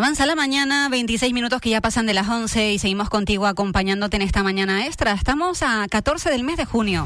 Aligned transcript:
Avanza 0.00 0.24
la 0.24 0.34
mañana, 0.34 0.88
26 0.88 1.34
minutos 1.34 1.60
que 1.60 1.68
ya 1.68 1.82
pasan 1.82 2.06
de 2.06 2.14
las 2.14 2.26
11 2.26 2.72
y 2.72 2.78
seguimos 2.78 3.10
contigo 3.10 3.46
acompañándote 3.46 4.16
en 4.16 4.22
esta 4.22 4.42
mañana 4.42 4.86
extra. 4.86 5.12
Estamos 5.12 5.62
a 5.62 5.86
14 5.90 6.30
del 6.30 6.42
mes 6.42 6.56
de 6.56 6.64
junio. 6.64 7.04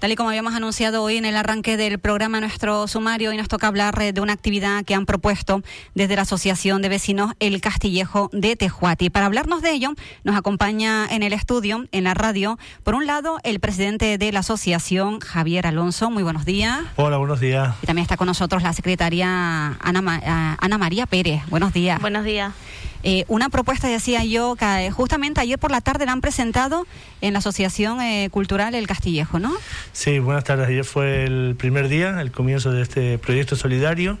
Tal 0.00 0.12
y 0.12 0.16
como 0.16 0.30
habíamos 0.30 0.54
anunciado 0.54 1.02
hoy 1.02 1.18
en 1.18 1.26
el 1.26 1.36
arranque 1.36 1.76
del 1.76 1.98
programa 1.98 2.40
nuestro 2.40 2.88
sumario, 2.88 3.28
hoy 3.28 3.36
nos 3.36 3.48
toca 3.48 3.66
hablar 3.66 4.00
eh, 4.00 4.14
de 4.14 4.22
una 4.22 4.32
actividad 4.32 4.82
que 4.82 4.94
han 4.94 5.04
propuesto 5.04 5.62
desde 5.94 6.16
la 6.16 6.22
Asociación 6.22 6.80
de 6.80 6.88
Vecinos 6.88 7.34
El 7.38 7.60
Castillejo 7.60 8.30
de 8.32 8.56
Tejuati. 8.56 9.10
Para 9.10 9.26
hablarnos 9.26 9.60
de 9.60 9.72
ello, 9.72 9.92
nos 10.24 10.38
acompaña 10.38 11.06
en 11.06 11.22
el 11.22 11.34
estudio, 11.34 11.84
en 11.92 12.04
la 12.04 12.14
radio, 12.14 12.58
por 12.82 12.94
un 12.94 13.04
lado, 13.04 13.40
el 13.42 13.60
presidente 13.60 14.16
de 14.16 14.32
la 14.32 14.40
asociación, 14.40 15.20
Javier 15.20 15.66
Alonso. 15.66 16.10
Muy 16.10 16.22
buenos 16.22 16.46
días. 16.46 16.80
Hola, 16.96 17.18
buenos 17.18 17.38
días. 17.38 17.74
Y 17.82 17.86
también 17.86 18.04
está 18.04 18.16
con 18.16 18.26
nosotros 18.26 18.62
la 18.62 18.72
secretaria 18.72 19.76
Ana, 19.80 20.56
Ana 20.58 20.78
María 20.78 21.04
Pérez. 21.04 21.42
Buenos 21.50 21.74
días. 21.74 22.00
Buenos 22.00 22.24
días. 22.24 22.54
Eh, 23.02 23.24
una 23.28 23.48
propuesta, 23.48 23.88
decía 23.88 24.24
yo, 24.24 24.56
que 24.56 24.86
eh, 24.86 24.90
justamente 24.90 25.40
ayer 25.40 25.58
por 25.58 25.70
la 25.70 25.80
tarde 25.80 26.04
la 26.06 26.12
han 26.12 26.20
presentado 26.20 26.86
en 27.20 27.32
la 27.32 27.38
Asociación 27.38 28.00
eh, 28.00 28.28
Cultural 28.30 28.74
El 28.74 28.86
Castillejo, 28.86 29.38
¿no? 29.38 29.52
Sí, 29.92 30.18
buenas 30.18 30.44
tardes. 30.44 30.68
Ayer 30.68 30.84
fue 30.84 31.24
el 31.24 31.56
primer 31.56 31.88
día, 31.88 32.20
el 32.20 32.30
comienzo 32.30 32.72
de 32.72 32.82
este 32.82 33.18
proyecto 33.18 33.56
solidario, 33.56 34.18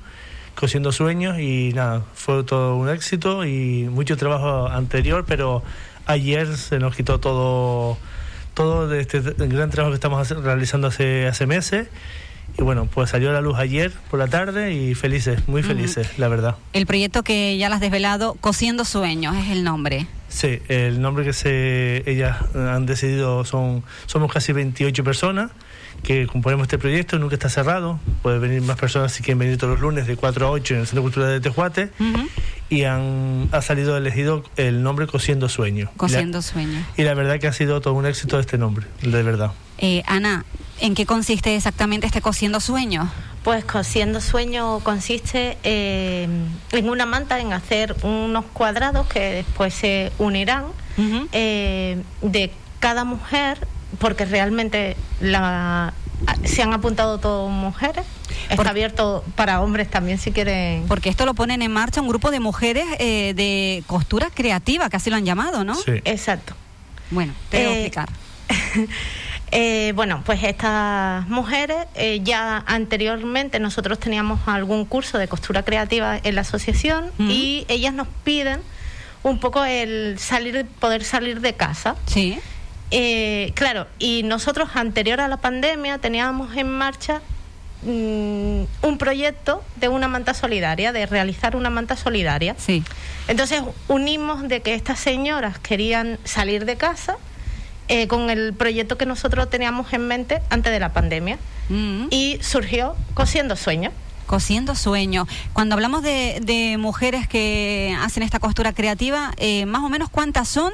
Cosiendo 0.54 0.92
Sueños, 0.92 1.38
y 1.38 1.72
nada, 1.74 2.04
fue 2.14 2.42
todo 2.44 2.76
un 2.76 2.88
éxito 2.88 3.44
y 3.44 3.88
mucho 3.90 4.16
trabajo 4.16 4.68
anterior, 4.68 5.24
pero 5.26 5.62
ayer 6.06 6.56
se 6.56 6.78
nos 6.78 6.96
quitó 6.96 7.20
todo, 7.20 7.98
todo 8.54 8.88
de 8.88 9.00
este 9.00 9.20
gran 9.20 9.70
trabajo 9.70 9.92
que 9.92 9.96
estamos 9.96 10.28
realizando 10.30 10.88
hace, 10.88 11.26
hace 11.26 11.46
meses 11.46 11.88
y 12.58 12.62
bueno, 12.62 12.86
pues 12.86 13.10
salió 13.10 13.30
a 13.30 13.32
la 13.32 13.40
luz 13.40 13.58
ayer 13.58 13.92
por 14.10 14.18
la 14.18 14.28
tarde 14.28 14.74
y 14.74 14.94
felices, 14.94 15.46
muy 15.48 15.62
felices, 15.62 16.18
la 16.18 16.28
verdad. 16.28 16.56
El 16.72 16.86
proyecto 16.86 17.22
que 17.22 17.56
ya 17.58 17.68
las 17.68 17.76
has 17.76 17.80
desvelado, 17.80 18.36
Cosiendo 18.40 18.84
Sueños, 18.84 19.36
es 19.36 19.50
el 19.50 19.64
nombre. 19.64 20.06
Sí, 20.28 20.60
el 20.68 21.00
nombre 21.00 21.24
que 21.24 21.32
se 21.32 22.08
ellas 22.10 22.36
han 22.54 22.86
decidido 22.86 23.44
son 23.44 23.82
somos 24.06 24.32
casi 24.32 24.52
28 24.52 25.02
personas 25.02 25.50
que 26.02 26.26
componemos 26.26 26.64
este 26.64 26.78
proyecto, 26.78 27.18
nunca 27.18 27.34
está 27.34 27.48
cerrado, 27.48 28.00
puede 28.22 28.38
venir 28.38 28.62
más 28.62 28.78
personas 28.78 29.12
si 29.12 29.22
quieren 29.22 29.38
venir 29.38 29.58
todos 29.58 29.74
los 29.74 29.80
lunes 29.80 30.06
de 30.06 30.16
4 30.16 30.46
a 30.46 30.50
8 30.50 30.74
en 30.74 30.80
el 30.80 30.86
Centro 30.86 31.02
Cultural 31.02 31.30
de 31.30 31.40
Tejuate 31.40 31.90
y 32.68 32.84
han 32.84 33.48
ha 33.52 33.62
salido 33.62 33.96
elegido 33.96 34.44
el 34.56 34.82
nombre 34.82 35.06
Cosiendo 35.06 35.48
Sueños. 35.48 35.90
Cosiendo 35.96 36.40
Sueños. 36.40 36.84
Y 36.96 37.02
la 37.02 37.14
verdad 37.14 37.38
que 37.38 37.48
ha 37.48 37.52
sido 37.52 37.80
todo 37.80 37.94
un 37.94 38.06
éxito 38.06 38.38
este 38.38 38.58
nombre, 38.58 38.86
de 39.02 39.22
verdad. 39.22 39.52
Eh, 39.78 40.02
Ana, 40.06 40.44
¿en 40.80 40.94
qué 40.94 41.06
consiste 41.06 41.56
exactamente 41.56 42.06
este 42.06 42.20
Cosiendo 42.20 42.60
Sueños? 42.60 43.08
Pues 43.42 43.64
Cosiendo 43.64 44.20
Sueños 44.20 44.82
consiste 44.82 45.56
eh, 45.64 46.28
en 46.72 46.90
una 46.90 47.06
manta, 47.06 47.40
en 47.40 47.52
hacer 47.52 47.96
unos 48.02 48.44
cuadrados 48.52 49.06
que 49.06 49.20
después 49.20 49.74
se 49.74 50.12
unirán 50.18 50.66
eh, 51.32 52.02
de 52.20 52.52
cada 52.78 53.04
mujer, 53.04 53.66
porque 53.98 54.24
realmente 54.24 54.96
la, 55.20 55.92
se 56.44 56.62
han 56.62 56.72
apuntado 56.72 57.18
todas 57.18 57.50
mujeres. 57.52 58.04
Está 58.48 58.70
abierto 58.70 59.24
para 59.36 59.60
hombres 59.60 59.88
también 59.90 60.18
si 60.18 60.32
quieren. 60.32 60.84
Porque 60.88 61.08
esto 61.08 61.26
lo 61.26 61.34
ponen 61.34 61.62
en 61.62 61.72
marcha 61.72 62.00
un 62.00 62.08
grupo 62.08 62.30
de 62.30 62.40
mujeres 62.40 62.86
de 62.98 63.84
costura 63.86 64.28
creativa, 64.32 64.88
que 64.90 64.96
así 64.96 65.10
lo 65.10 65.16
han 65.16 65.24
llamado, 65.24 65.64
¿no? 65.64 65.74
Sí. 65.74 66.00
Exacto. 66.04 66.54
Bueno, 67.10 67.32
te 67.48 67.58
voy 67.58 67.66
a 67.66 67.80
explicar. 67.80 68.08
Eh, 69.52 69.92
bueno, 69.96 70.22
pues 70.24 70.44
estas 70.44 71.28
mujeres 71.28 71.86
eh, 71.96 72.20
ya 72.22 72.62
anteriormente 72.68 73.58
nosotros 73.58 73.98
teníamos 73.98 74.38
algún 74.46 74.84
curso 74.84 75.18
de 75.18 75.26
costura 75.26 75.64
creativa 75.64 76.20
en 76.22 76.36
la 76.36 76.42
asociación 76.42 77.10
y 77.18 77.64
ellas 77.68 77.92
nos 77.92 78.06
piden 78.22 78.60
un 79.24 79.40
poco 79.40 79.64
el 79.64 80.20
salir, 80.20 80.66
poder 80.78 81.02
salir 81.02 81.40
de 81.40 81.54
casa. 81.54 81.96
Sí. 82.06 82.38
Eh, 82.90 83.52
claro, 83.54 83.86
y 83.98 84.22
nosotros 84.24 84.70
anterior 84.74 85.20
a 85.20 85.28
la 85.28 85.36
pandemia 85.36 85.98
teníamos 85.98 86.56
en 86.56 86.68
marcha 86.68 87.20
mm, 87.82 88.62
un 88.82 88.98
proyecto 88.98 89.62
de 89.76 89.88
una 89.88 90.08
manta 90.08 90.34
solidaria, 90.34 90.92
de 90.92 91.06
realizar 91.06 91.54
una 91.56 91.70
manta 91.70 91.96
solidaria. 91.96 92.56
Sí. 92.58 92.82
Entonces 93.28 93.62
unimos 93.88 94.48
de 94.48 94.60
que 94.60 94.74
estas 94.74 94.98
señoras 94.98 95.58
querían 95.58 96.18
salir 96.24 96.64
de 96.64 96.76
casa 96.76 97.16
eh, 97.88 98.06
con 98.06 98.30
el 98.30 98.54
proyecto 98.54 98.96
que 98.96 99.06
nosotros 99.06 99.50
teníamos 99.50 99.92
en 99.92 100.06
mente 100.06 100.40
antes 100.50 100.72
de 100.72 100.80
la 100.80 100.92
pandemia. 100.92 101.38
Mm. 101.68 102.06
Y 102.10 102.38
surgió 102.40 102.96
Cosiendo 103.14 103.56
Sueños. 103.56 103.92
Cosiendo 104.26 104.76
Sueños. 104.76 105.26
Cuando 105.52 105.74
hablamos 105.74 106.02
de, 106.02 106.76
mujeres 106.78 107.26
que 107.26 107.96
hacen 108.00 108.22
esta 108.22 108.38
costura 108.38 108.72
creativa, 108.72 109.32
eh, 109.38 109.66
más 109.66 109.82
o 109.82 109.88
menos 109.88 110.08
cuántas 110.08 110.48
son 110.48 110.72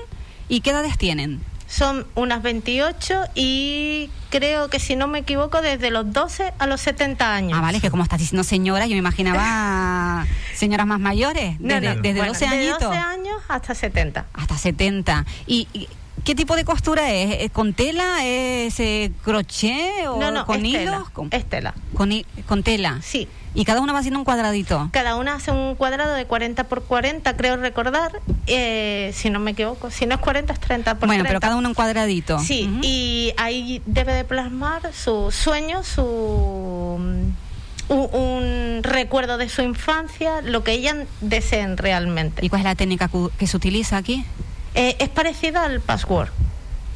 y 0.50 0.60
qué 0.60 0.70
edades 0.70 0.98
tienen. 0.98 1.40
Son 1.66 2.06
unas 2.14 2.42
28 2.42 3.22
y 3.34 4.10
creo 4.30 4.70
que 4.70 4.78
si 4.78 4.96
no 4.96 5.08
me 5.08 5.20
equivoco 5.20 5.62
desde 5.62 5.90
los 5.90 6.12
12 6.12 6.52
a 6.58 6.66
los 6.66 6.80
70 6.80 7.34
años. 7.34 7.58
Ah, 7.58 7.60
vale, 7.60 7.80
que 7.80 7.90
como 7.90 8.02
estás 8.02 8.20
diciendo 8.20 8.44
señora, 8.44 8.86
yo 8.86 8.92
me 8.92 8.98
imaginaba 8.98 10.26
señoras 10.54 10.86
más 10.86 11.00
mayores, 11.00 11.56
desde, 11.58 12.14
12 12.14 12.46
años. 12.46 12.78
12 12.78 12.96
años 12.96 13.42
hasta 13.48 13.74
70. 13.74 14.26
Hasta 14.34 14.56
70. 14.56 15.24
y 15.46 15.88
¿Qué 16.26 16.34
tipo 16.34 16.56
de 16.56 16.64
costura 16.64 17.12
es? 17.12 17.52
¿Con 17.52 17.72
tela? 17.72 18.26
¿Es 18.26 18.80
eh, 18.80 19.12
crochet 19.22 20.08
o 20.08 20.18
con 20.44 20.66
hilos? 20.66 21.08
Con, 21.10 21.28
es 21.30 21.44
tela. 21.44 21.72
Con, 21.94 22.64
tela. 22.64 22.98
Sí. 23.00 23.28
¿Y 23.54 23.64
cada 23.64 23.80
una 23.80 23.92
va 23.92 24.00
haciendo 24.00 24.18
un 24.18 24.24
cuadradito? 24.24 24.88
Cada 24.90 25.14
una 25.14 25.36
hace 25.36 25.52
un 25.52 25.76
cuadrado 25.76 26.14
de 26.14 26.24
40 26.26 26.64
por 26.64 26.82
40, 26.82 27.36
creo 27.36 27.56
recordar, 27.58 28.10
eh, 28.48 29.12
si 29.14 29.30
no 29.30 29.38
me 29.38 29.52
equivoco. 29.52 29.92
Si 29.92 30.04
no 30.06 30.16
es 30.16 30.20
40, 30.20 30.52
es 30.52 30.58
30 30.58 30.96
por 30.96 31.06
bueno, 31.06 31.22
pero 31.24 31.38
cada 31.38 31.54
uno 31.54 31.68
un 31.68 31.74
cuadradito. 31.74 32.40
Sí, 32.40 32.76
y 32.82 33.32
ahí 33.36 33.80
debe 33.86 34.12
de 34.12 34.24
plasmar 34.24 34.92
su 34.92 35.30
sueño, 35.30 35.84
su... 35.84 36.98
Un, 37.88 38.80
recuerdo 38.82 39.38
de 39.38 39.48
su 39.48 39.62
infancia, 39.62 40.40
lo 40.42 40.64
que 40.64 40.72
ellas 40.72 40.96
deseen 41.20 41.76
realmente. 41.76 42.44
¿Y 42.44 42.48
cuál 42.48 42.62
es 42.62 42.64
la 42.64 42.74
técnica 42.74 43.08
que 43.38 43.46
se 43.46 43.56
utiliza 43.56 43.96
aquí? 43.96 44.24
Eh, 44.76 44.96
es 44.98 45.08
parecida 45.08 45.64
al 45.64 45.80
password. 45.80 46.28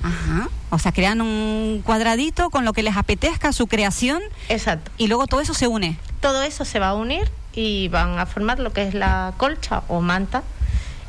Ajá. 0.03 0.49
O 0.69 0.79
sea, 0.79 0.93
crean 0.93 1.21
un 1.21 1.83
cuadradito 1.85 2.51
con 2.51 2.65
lo 2.65 2.73
que 2.73 2.83
les 2.83 2.97
apetezca 2.97 3.53
su 3.53 3.67
creación. 3.67 4.23
Exacto. 4.49 4.93
Y 4.99 5.09
luego 5.09 5.27
todo 5.27 5.41
eso 5.41 5.55
se 5.55 5.67
une. 5.67 5.99
Todo 6.21 6.43
eso 6.43 6.65
se 6.65 6.79
va 6.79 6.91
a 6.91 6.95
unir 6.95 7.31
y 7.55 7.89
van 7.89 8.19
a 8.19 8.27
formar 8.27 8.61
lo 8.61 8.73
que 8.73 8.87
es 8.87 8.95
la 8.95 9.33
colcha 9.39 9.83
o 9.89 10.01
manta. 10.01 10.43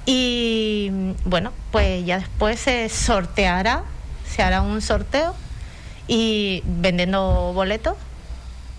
Y 0.06 0.90
bueno, 1.26 1.52
pues 1.72 2.06
ya 2.06 2.20
después 2.20 2.60
se 2.60 2.90
sorteará, 2.90 3.84
se 4.26 4.42
hará 4.42 4.62
un 4.62 4.82
sorteo 4.82 5.36
y 6.08 6.64
vendiendo 6.66 7.52
boletos. 7.54 7.98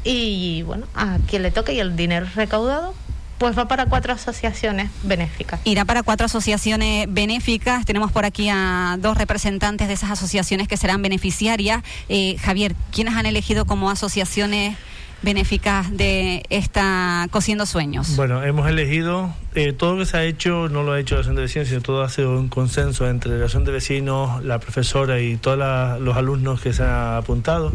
Y 0.03 0.62
bueno, 0.62 0.86
a 0.94 1.19
quien 1.28 1.42
le 1.42 1.50
toque 1.50 1.74
y 1.74 1.80
el 1.80 1.94
dinero 1.94 2.26
recaudado 2.34 2.94
pues 3.42 3.58
va 3.58 3.66
para 3.66 3.86
cuatro 3.86 4.12
asociaciones 4.12 4.88
benéficas. 5.03 5.58
Irá 5.64 5.84
para 5.84 6.04
cuatro 6.04 6.26
asociaciones 6.26 7.12
benéficas. 7.12 7.84
Tenemos 7.84 8.12
por 8.12 8.25
aquí 8.25 8.48
a 8.48 8.97
dos 9.00 9.19
representantes 9.19 9.88
de 9.88 9.94
esas 9.94 10.12
asociaciones 10.12 10.69
que 10.69 10.76
serán 10.76 11.03
beneficiarias. 11.03 11.82
Eh, 12.08 12.36
Javier, 12.38 12.76
¿quiénes 12.92 13.16
han 13.16 13.26
elegido 13.26 13.64
como 13.64 13.91
asociaciones 13.91 14.76
benéficas 15.22 15.91
de 15.91 16.44
esta 16.50 17.26
Cosiendo 17.32 17.66
Sueños? 17.66 18.14
Bueno, 18.14 18.44
hemos 18.44 18.69
elegido, 18.69 19.34
eh, 19.56 19.72
todo 19.72 19.94
lo 19.94 19.98
que 19.98 20.06
se 20.06 20.19
ha 20.19 20.22
hecho 20.22 20.69
no 20.69 20.84
lo 20.84 20.92
ha 20.92 21.00
hecho 21.00 21.16
la 21.16 21.22
Asociación 21.22 21.34
de 21.34 21.42
Vecinos, 21.42 21.69
sino 21.69 21.80
todo 21.80 22.03
ha 22.04 22.10
sido 22.10 22.38
un 22.38 22.48
consenso 22.48 23.10
entre 23.10 23.30
la 23.30 23.38
Asociación 23.38 23.64
de 23.64 23.72
Vecinos, 23.72 24.44
la 24.44 24.60
profesora 24.60 25.19
y 25.19 25.36
todos 25.36 25.59
los 26.00 26.16
alumnos 26.16 26.60
que 26.60 26.72
se 26.72 26.84
han 26.84 27.16
apuntado. 27.16 27.72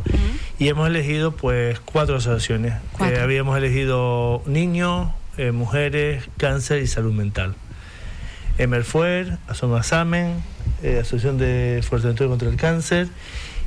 Y 0.59 0.69
hemos 0.69 0.87
elegido 0.87 1.31
pues 1.31 1.81
cuatro 1.81 2.15
asociaciones. 2.15 2.75
Eh, 3.01 3.19
habíamos 3.21 3.57
elegido 3.57 4.41
niños, 4.45 5.09
eh, 5.37 5.51
mujeres, 5.51 6.29
cáncer 6.37 6.81
y 6.81 6.87
salud 6.87 7.13
mental. 7.13 7.55
Emerfuer, 8.57 9.37
Asomasamen, 9.47 10.41
eh, 10.83 10.99
Asociación 11.01 11.37
de 11.37 11.83
Fuerteventura 11.87 12.29
contra 12.29 12.49
el 12.49 12.55
Cáncer 12.55 13.07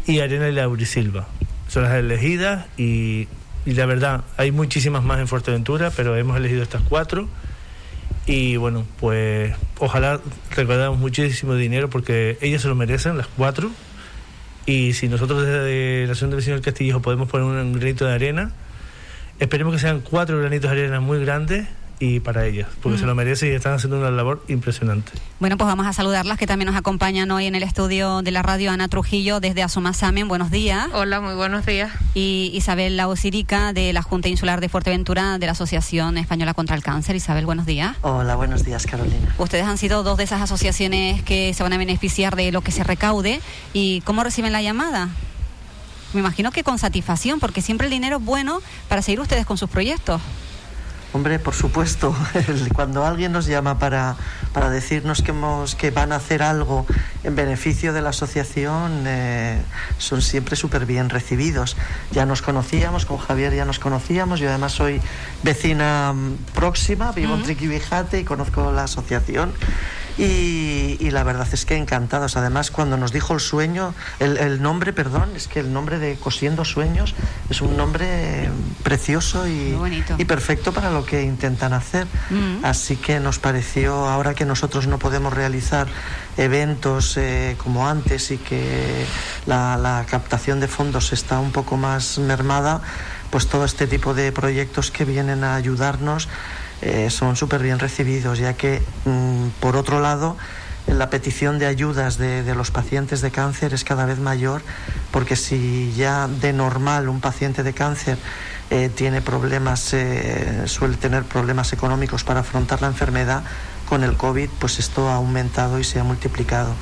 y 0.06 0.20
Arena 0.20 0.48
y 0.48 0.52
Laurisilva. 0.52 1.28
Son 1.68 1.84
las 1.84 1.94
elegidas 1.94 2.66
y, 2.76 3.28
la 3.64 3.86
verdad, 3.86 4.24
hay 4.36 4.50
muchísimas 4.50 5.04
más 5.04 5.20
en 5.20 5.28
Fuerteventura, 5.28 5.92
pero 5.94 6.16
hemos 6.16 6.36
elegido 6.36 6.62
estas 6.62 6.82
cuatro. 6.82 7.28
Y 8.26 8.56
bueno, 8.56 8.84
pues 8.98 9.54
ojalá 9.78 10.20
recordamos 10.54 10.98
muchísimo 10.98 11.54
dinero 11.54 11.88
porque 11.88 12.38
ellas 12.40 12.62
se 12.62 12.68
lo 12.68 12.74
merecen, 12.74 13.16
las 13.16 13.28
cuatro. 13.28 13.70
Y 14.66 14.92
si 14.92 15.08
nosotros 15.08 15.42
desde 15.44 16.06
la 16.06 16.12
Asociación 16.12 16.30
de 16.30 16.36
Vecinos 16.36 16.56
del 16.58 16.64
Castillejo 16.64 17.00
podemos 17.00 17.28
poner 17.28 17.46
un 17.46 17.72
granito 17.72 18.04
de 18.04 18.14
arena, 18.14 18.52
Esperemos 19.40 19.72
que 19.72 19.80
sean 19.80 20.00
cuatro 20.00 20.38
granitos 20.38 20.70
de 20.70 20.82
arena 20.82 21.00
muy 21.00 21.18
grandes 21.24 21.66
y 21.98 22.20
para 22.20 22.46
ellas, 22.46 22.68
porque 22.82 22.98
se 22.98 23.06
lo 23.06 23.14
merecen 23.14 23.52
y 23.52 23.54
están 23.54 23.72
haciendo 23.74 23.98
una 23.98 24.10
labor 24.10 24.42
impresionante. 24.48 25.12
Bueno, 25.38 25.56
pues 25.56 25.66
vamos 25.66 25.86
a 25.86 25.94
saludarlas 25.94 26.38
que 26.38 26.46
también 26.46 26.66
nos 26.66 26.76
acompañan 26.76 27.30
hoy 27.30 27.46
en 27.46 27.54
el 27.54 27.62
estudio 27.62 28.20
de 28.20 28.30
la 28.32 28.42
radio 28.42 28.70
Ana 28.70 28.88
Trujillo 28.88 29.40
desde 29.40 29.62
Asomasamen. 29.62 30.28
Buenos 30.28 30.50
días. 30.50 30.88
Hola, 30.92 31.20
muy 31.20 31.34
buenos 31.34 31.64
días. 31.64 31.90
Y 32.12 32.50
Isabel 32.54 32.98
Laosirica 32.98 33.72
de 33.72 33.94
la 33.94 34.02
Junta 34.02 34.28
Insular 34.28 34.60
de 34.60 34.68
Fuerteventura 34.68 35.38
de 35.38 35.46
la 35.46 35.52
Asociación 35.52 36.18
Española 36.18 36.52
contra 36.52 36.76
el 36.76 36.82
Cáncer. 36.82 37.16
Isabel, 37.16 37.46
buenos 37.46 37.64
días. 37.64 37.96
Hola, 38.02 38.36
buenos 38.36 38.64
días, 38.64 38.86
Carolina. 38.86 39.34
Ustedes 39.38 39.64
han 39.64 39.78
sido 39.78 40.02
dos 40.02 40.18
de 40.18 40.24
esas 40.24 40.42
asociaciones 40.42 41.22
que 41.22 41.54
se 41.54 41.62
van 41.62 41.72
a 41.72 41.78
beneficiar 41.78 42.36
de 42.36 42.52
lo 42.52 42.60
que 42.60 42.72
se 42.72 42.84
recaude. 42.84 43.40
¿Y 43.72 44.02
cómo 44.02 44.22
reciben 44.22 44.52
la 44.52 44.60
llamada? 44.60 45.08
Me 46.12 46.20
imagino 46.20 46.50
que 46.50 46.64
con 46.64 46.78
satisfacción, 46.78 47.40
porque 47.40 47.62
siempre 47.62 47.86
el 47.86 47.92
dinero 47.92 48.16
es 48.16 48.24
bueno 48.24 48.60
para 48.88 49.02
seguir 49.02 49.20
ustedes 49.20 49.46
con 49.46 49.58
sus 49.58 49.70
proyectos. 49.70 50.20
Hombre, 51.12 51.40
por 51.40 51.54
supuesto, 51.54 52.14
cuando 52.74 53.04
alguien 53.04 53.32
nos 53.32 53.46
llama 53.46 53.80
para, 53.80 54.14
para 54.52 54.70
decirnos 54.70 55.22
que, 55.22 55.32
hemos, 55.32 55.74
que 55.74 55.90
van 55.90 56.12
a 56.12 56.16
hacer 56.16 56.40
algo 56.40 56.86
en 57.24 57.34
beneficio 57.34 57.92
de 57.92 58.00
la 58.00 58.10
asociación, 58.10 59.02
eh, 59.06 59.60
son 59.98 60.22
siempre 60.22 60.54
súper 60.54 60.86
bien 60.86 61.10
recibidos. 61.10 61.76
Ya 62.12 62.26
nos 62.26 62.42
conocíamos, 62.42 63.06
con 63.06 63.18
Javier 63.18 63.52
ya 63.54 63.64
nos 63.64 63.80
conocíamos, 63.80 64.38
yo 64.38 64.50
además 64.50 64.70
soy 64.70 65.00
vecina 65.42 66.12
mm, 66.12 66.54
próxima, 66.54 67.10
vivo 67.10 67.34
en 67.34 67.42
Triquibijate 67.42 68.20
y 68.20 68.24
conozco 68.24 68.70
la 68.70 68.84
asociación. 68.84 69.52
Y, 70.18 71.10
la 71.10 71.24
verdad 71.24 71.48
es 71.52 71.64
que 71.64 71.76
encantados. 71.76 72.36
Además, 72.36 72.70
cuando 72.70 72.96
nos 72.96 73.12
dijo 73.12 73.34
el 73.34 73.40
sueño, 73.40 73.94
el, 74.20 74.62
nombre, 74.62 74.92
perdón, 74.92 75.30
es 75.34 75.48
que 75.48 75.60
el 75.60 75.72
nombre 75.72 75.98
de 75.98 76.16
Cosiendo 76.16 76.64
Sueños 76.64 77.14
es 77.48 77.60
un 77.60 77.76
nombre 77.76 78.48
precioso 78.84 79.48
y, 79.48 79.76
y 80.18 80.24
perfecto 80.24 80.72
para 80.72 80.90
lo 80.90 81.04
que 81.04 81.22
intentan 81.22 81.72
hacer. 81.72 82.06
Mm. 82.30 82.64
Así 82.64 82.96
que 82.96 83.18
nos 83.18 83.38
pareció, 83.38 84.08
ahora 84.08 84.34
que 84.34 84.44
nosotros 84.44 84.86
no 84.86 84.98
podemos 84.98 85.32
realizar 85.32 85.88
eventos 86.36 87.16
eh, 87.16 87.56
como 87.58 87.88
antes 87.88 88.30
y 88.30 88.38
que 88.38 89.04
la, 89.46 89.76
la 89.76 90.06
captación 90.08 90.60
de 90.60 90.68
fondos 90.68 91.12
está 91.12 91.38
un 91.38 91.52
poco 91.52 91.76
más 91.76 92.18
mermada, 92.18 92.80
pues 93.30 93.46
todo 93.46 93.64
este 93.64 93.86
tipo 93.86 94.14
de 94.14 94.32
proyectos 94.32 94.90
que 94.90 95.04
vienen 95.04 95.44
a 95.44 95.54
ayudarnos 95.54 96.28
eh, 96.82 97.10
son 97.10 97.36
súper 97.36 97.62
bien 97.62 97.78
recibidos, 97.78 98.38
ya 98.38 98.54
que, 98.54 98.82
mm, 99.04 99.48
por 99.60 99.76
otro 99.76 100.00
lado, 100.00 100.36
la 100.86 101.10
petición 101.10 101.58
de 101.58 101.66
ayudas 101.66 102.18
de, 102.18 102.54
los 102.54 102.70
pacientes 102.70 103.20
de 103.20 103.30
cáncer 103.30 103.74
es 103.74 103.84
cada 103.84 104.06
vez 104.06 104.18
mayor, 104.18 104.62
porque 105.10 105.36
si 105.36 105.92
ya 105.96 106.26
de 106.26 106.52
normal 106.52 107.08
un 107.08 107.20
paciente 107.20 107.62
de 107.62 107.72
cáncer 107.72 108.18
eh, 108.70 108.90
tiene 108.94 109.20
problemas, 109.20 109.92
eh, 109.92 110.62
suele 110.66 110.96
tener 110.96 111.24
problemas 111.24 111.72
económicos 111.72 112.24
para 112.24 112.40
afrontar 112.40 112.80
la 112.82 112.88
enfermedad, 112.88 113.42
con 113.90 114.04
el 114.04 114.16
COVID, 114.16 114.48
pues 114.60 114.78
esto 114.78 115.08
ha 115.08 115.16
aumentado 115.16 115.80
y 115.80 115.84
se 115.84 115.98
ha 115.98 116.04
multiplicado. 116.04 116.72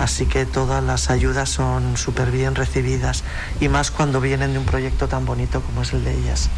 Así 0.00 0.24
que 0.24 0.46
todas 0.46 0.82
las 0.82 1.10
ayudas 1.10 1.50
son 1.50 1.98
súper 1.98 2.30
bien 2.30 2.54
recibidas 2.54 3.24
y 3.60 3.68
más 3.68 3.90
cuando 3.90 4.22
vienen 4.22 4.54
de 4.54 4.58
un 4.58 4.64
proyecto 4.64 5.06
tan 5.06 5.26
bonito 5.26 5.60
como 5.60 5.82
es 5.82 5.92
el 5.92 6.02
de 6.02 6.14
ellas. 6.18 6.48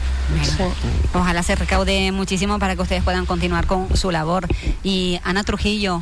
Ojalá 1.12 1.42
se 1.42 1.56
recaude 1.56 2.12
muchísimo 2.12 2.60
para 2.60 2.76
que 2.76 2.82
ustedes 2.82 3.02
puedan 3.02 3.26
continuar 3.26 3.66
con 3.66 3.96
su 3.96 4.12
labor. 4.12 4.46
Y 4.84 5.18
Ana 5.24 5.42
Trujillo, 5.42 6.00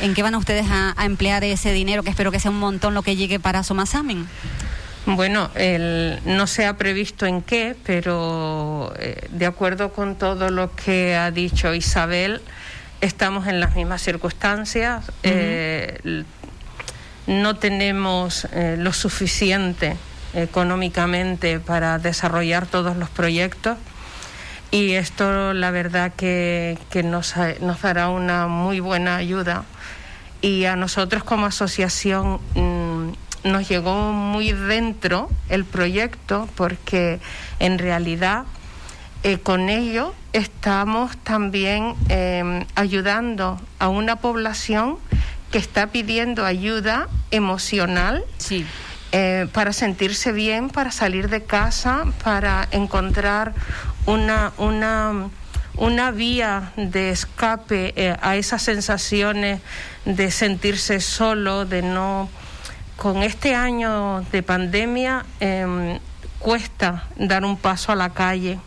¿en 0.00 0.12
qué 0.12 0.22
van 0.22 0.34
ustedes 0.34 0.66
a, 0.70 0.94
emplear 1.02 1.42
ese 1.42 1.72
dinero? 1.72 2.02
Que 2.02 2.10
espero 2.10 2.30
que 2.30 2.38
sea 2.38 2.50
un 2.50 2.58
montón 2.58 2.92
lo 2.92 3.00
que 3.00 3.16
llegue 3.16 3.40
para 3.40 3.62
Somasamen. 3.62 4.28
Bueno, 5.06 5.48
el, 5.54 6.20
no 6.26 6.46
se 6.46 6.66
ha 6.66 6.76
previsto 6.76 7.24
en 7.24 7.40
qué, 7.40 7.76
pero 7.86 8.92
eh, 8.98 9.26
de 9.30 9.46
acuerdo 9.46 9.92
con 9.92 10.16
todo 10.16 10.50
lo 10.50 10.74
que 10.74 11.14
ha 11.14 11.30
dicho 11.30 11.72
Isabel, 11.72 12.42
estamos 13.00 13.46
en 13.46 13.60
las 13.60 13.74
mismas 13.74 14.02
circunstancias, 14.02 15.04
eh, 15.22 16.24
no 17.26 17.56
tenemos 17.56 18.46
eh, 18.52 18.76
lo 18.78 18.92
suficiente 18.92 19.96
económicamente 20.34 21.58
para 21.60 21.98
desarrollar 21.98 22.66
todos 22.66 22.96
los 22.96 23.08
proyectos. 23.08 23.78
Y 24.70 24.92
esto 24.92 25.54
la 25.54 25.70
verdad 25.70 26.12
que, 26.14 26.78
nos, 27.04 27.34
nos 27.60 27.82
dará 27.82 28.08
una 28.08 28.46
muy 28.46 28.80
buena 28.80 29.16
ayuda. 29.16 29.64
Y 30.42 30.64
a 30.66 30.76
nosotros 30.76 31.24
como 31.24 31.46
asociación 31.46 32.40
mm, 32.54 33.12
nos 33.50 33.68
llegó 33.68 34.12
muy 34.12 34.52
dentro 34.52 35.30
el 35.48 35.64
proyecto 35.64 36.48
porque 36.56 37.20
en 37.58 37.78
realidad 37.78 38.44
eh, 39.26 39.40
con 39.40 39.70
ello 39.70 40.14
estamos 40.32 41.16
también 41.16 41.96
em, 42.08 42.64
ayudando 42.76 43.60
a 43.80 43.88
una 43.88 44.14
población 44.14 44.98
que 45.50 45.58
está 45.58 45.88
pidiendo 45.88 46.44
ayuda 46.44 47.08
emocional 47.32 48.24
eh, 49.10 49.48
para 49.52 49.72
sentirse 49.72 50.30
bien, 50.30 50.70
para 50.70 50.92
salir 50.92 51.28
de 51.28 51.42
casa, 51.42 52.04
para 52.22 52.68
encontrar 52.70 53.52
una, 54.06 54.52
una, 54.58 55.28
una 55.76 56.12
vía 56.12 56.70
de 56.76 57.10
escape 57.10 57.94
eh, 57.96 58.16
a 58.22 58.36
esas 58.36 58.62
sensaciones 58.62 59.60
de 60.04 60.30
sentirse 60.30 61.00
solo, 61.00 61.64
de 61.64 61.82
no... 61.82 62.28
Con 62.94 63.24
este 63.24 63.56
año 63.56 64.24
de 64.30 64.44
pandemia 64.44 65.26
em, 65.40 65.98
cuesta 66.38 67.08
dar 67.16 67.44
un 67.44 67.56
paso 67.56 67.90
a 67.90 67.96
la 67.96 68.10
calle 68.10 68.60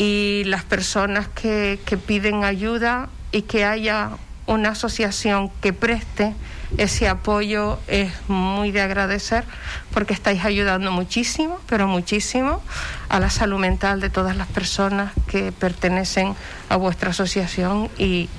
y 0.00 0.44
las 0.46 0.64
personas 0.64 1.28
que, 1.28 1.78
piden 2.06 2.42
ayuda 2.42 3.10
y 3.32 3.42
que 3.42 3.66
haya 3.66 4.12
una 4.46 4.70
asociación 4.70 5.50
que 5.60 5.74
preste 5.74 6.34
ese 6.78 7.06
apoyo 7.06 7.78
es 7.86 8.10
muy 8.26 8.70
de 8.70 8.80
agradecer 8.80 9.44
porque 9.92 10.14
estáis 10.14 10.42
ayudando 10.42 10.90
muchísimo, 10.90 11.60
pero 11.68 11.86
muchísimo 11.86 12.62
a 13.10 13.20
la 13.20 13.28
salud 13.28 13.58
mental 13.58 14.00
de 14.00 14.08
todas 14.08 14.38
las 14.38 14.46
personas 14.46 15.12
que 15.28 15.52
pertenecen 15.52 16.34
a 16.70 16.76
vuestra 16.76 17.10
asociación 17.10 17.90
y, 17.98 18.30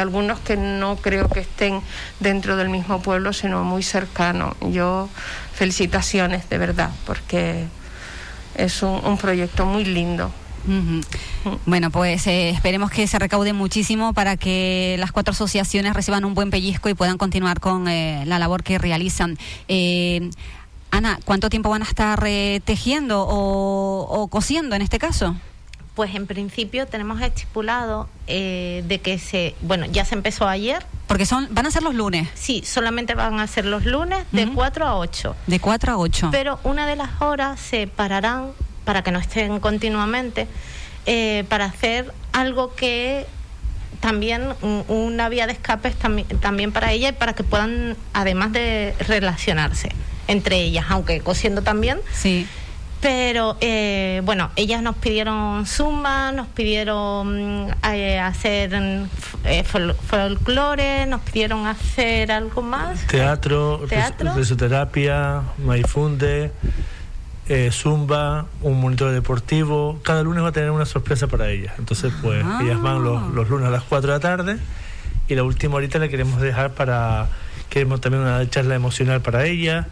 algunos 0.00 0.40
que 0.40 0.56
no 0.56 0.96
creo 0.96 1.28
que 1.28 1.38
estén 1.38 1.80
dentro 2.18 2.56
del 2.56 2.68
mismo 2.68 3.00
pueblo, 3.00 3.32
sino 3.32 3.62
muy 3.62 3.84
cercano. 3.84 4.56
Yo 4.60 5.08
felicitaciones 5.54 6.50
de 6.50 6.58
verdad 6.58 6.90
porque 7.06 7.66
es 8.56 8.82
un 8.82 9.16
proyecto 9.16 9.64
muy 9.64 9.84
lindo. 9.84 10.32
Bueno, 11.64 11.90
pues 11.90 12.26
eh, 12.26 12.50
esperemos 12.50 12.90
que 12.90 13.06
se 13.06 13.18
recaude 13.18 13.52
muchísimo 13.52 14.12
para 14.12 14.36
que 14.36 14.96
las 14.98 15.12
cuatro 15.12 15.32
asociaciones 15.32 15.94
reciban 15.94 16.24
un 16.24 16.34
buen 16.34 16.50
pellizco 16.50 16.88
y 16.88 16.94
puedan 16.94 17.18
continuar 17.18 17.60
con 17.60 17.88
eh, 17.88 18.24
la 18.26 18.38
labor 18.38 18.62
que 18.62 18.78
realizan. 18.78 19.38
Eh, 19.68 20.30
Ana, 20.90 21.18
¿cuánto 21.24 21.50
tiempo 21.50 21.68
van 21.68 21.82
a 21.82 21.84
estar 21.84 22.24
tejiendo 22.64 23.22
o, 23.22 24.06
o, 24.08 24.28
cosiendo 24.28 24.76
en 24.76 24.82
este 24.82 24.98
caso? 24.98 25.36
Pues 25.94 26.14
en 26.14 26.26
principio 26.26 26.86
tenemos 26.86 27.20
estipulado 27.22 28.08
de 28.26 29.00
que 29.02 29.18
se, 29.18 29.54
bueno, 29.62 29.86
ya 29.86 30.04
se 30.04 30.14
empezó 30.14 30.46
ayer. 30.46 30.84
Porque 31.06 31.26
son, 31.26 31.48
van 31.50 31.66
a 31.66 31.70
ser 31.70 31.82
los 31.82 31.94
lunes. 31.94 32.28
Sí, 32.34 32.62
solamente 32.64 33.14
van 33.14 33.40
a 33.40 33.46
ser 33.46 33.64
los 33.64 33.84
lunes 33.84 34.24
de 34.30 34.46
4 34.52 34.86
a 34.86 34.96
8. 34.96 35.36
De 35.46 35.58
4 35.58 35.92
a 35.92 35.96
8. 35.96 36.28
Pero 36.32 36.60
una 36.64 36.86
de 36.86 36.96
las 36.96 37.20
horas 37.20 37.58
se 37.60 37.86
pararán 37.86 38.52
para 38.86 39.02
que 39.02 39.10
no 39.10 39.18
estén 39.18 39.60
continuamente, 39.60 40.46
eh, 41.04 41.44
para 41.50 41.66
hacer 41.66 42.14
algo 42.32 42.74
que 42.74 43.26
también 44.00 44.54
una 44.88 45.28
vía 45.28 45.46
de 45.46 45.52
escape 45.52 45.88
es 45.88 45.96
también, 46.40 46.72
para 46.72 46.92
ella 46.92 47.10
y 47.10 47.12
para 47.12 47.34
que 47.34 47.44
puedan, 47.44 47.96
además 48.14 48.52
de 48.52 48.94
relacionarse 49.00 49.90
entre 50.28 50.56
ellas, 50.60 50.86
aunque 50.88 51.20
cosiendo 51.20 51.62
también. 51.62 52.00
Sí. 52.12 52.46
Pero 53.00 53.56
eh, 53.60 54.22
bueno, 54.24 54.50
ellas 54.56 54.82
nos 54.82 54.96
pidieron 54.96 55.66
zumba, 55.66 56.32
nos 56.32 56.48
pidieron 56.48 57.68
eh, 57.92 58.18
hacer 58.18 58.72
folclore, 60.08 61.06
nos 61.06 61.20
pidieron 61.20 61.66
hacer 61.66 62.32
algo 62.32 62.62
más. 62.62 63.06
Teatro, 63.06 63.84
Teatro. 63.88 64.32
maifunde 65.58 66.52
eh, 67.48 67.70
zumba, 67.72 68.46
un 68.62 68.80
monitor 68.80 69.12
deportivo. 69.12 69.98
Cada 70.02 70.22
lunes 70.22 70.42
va 70.42 70.48
a 70.48 70.52
tener 70.52 70.70
una 70.70 70.86
sorpresa 70.86 71.26
para 71.28 71.48
ellas. 71.50 71.74
Entonces, 71.78 72.12
pues, 72.22 72.42
ah. 72.44 72.60
ellas 72.62 72.80
van 72.80 73.02
los, 73.02 73.32
los, 73.32 73.48
lunes 73.48 73.68
a 73.68 73.70
las 73.70 73.82
4 73.84 74.08
de 74.08 74.16
la 74.16 74.20
tarde 74.20 74.58
y 75.28 75.34
la 75.34 75.42
última 75.42 75.76
horita 75.76 75.98
la 75.98 76.08
queremos 76.08 76.40
dejar 76.40 76.74
para. 76.74 77.28
Queremos 77.68 78.00
también 78.00 78.22
una 78.22 78.48
charla 78.48 78.74
emocional 78.74 79.20
para 79.20 79.44
ellas. 79.46 79.86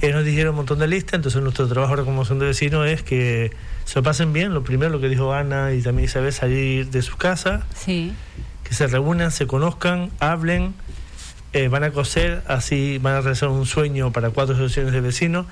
Ellos 0.00 0.16
nos 0.16 0.24
dijeron 0.24 0.50
un 0.50 0.56
montón 0.56 0.78
de 0.78 0.86
listas, 0.86 1.14
entonces 1.14 1.42
nuestro 1.42 1.66
trabajo 1.68 1.90
ahora 1.90 2.04
como 2.04 2.24
son 2.24 2.38
de 2.38 2.46
vecinos 2.46 2.86
es 2.86 3.02
que 3.02 3.52
se 3.84 3.98
lo 3.98 4.02
pasen 4.02 4.32
bien. 4.32 4.54
Lo 4.54 4.62
primero, 4.62 4.90
lo 4.90 5.00
que 5.00 5.08
dijo 5.08 5.32
Ana 5.32 5.72
y 5.72 5.82
también 5.82 6.06
Isabel, 6.06 6.32
salir 6.32 6.90
de 6.90 7.02
sus 7.02 7.16
casas. 7.16 7.64
Sí. 7.74 8.12
Que 8.62 8.74
se 8.74 8.86
reúnan, 8.86 9.30
se 9.30 9.46
conozcan, 9.46 10.10
hablen 10.20 10.74
eh, 11.52 11.68
van 11.68 11.84
a 11.84 11.90
coser, 11.90 12.42
así 12.46 12.98
van 12.98 13.14
a 13.14 13.20
realizar 13.20 13.48
un 13.48 13.66
sueño 13.66 14.12
para 14.12 14.30
cuatro 14.30 14.54
asociaciones 14.54 14.92
de 14.92 15.00
vecinos. 15.00 15.46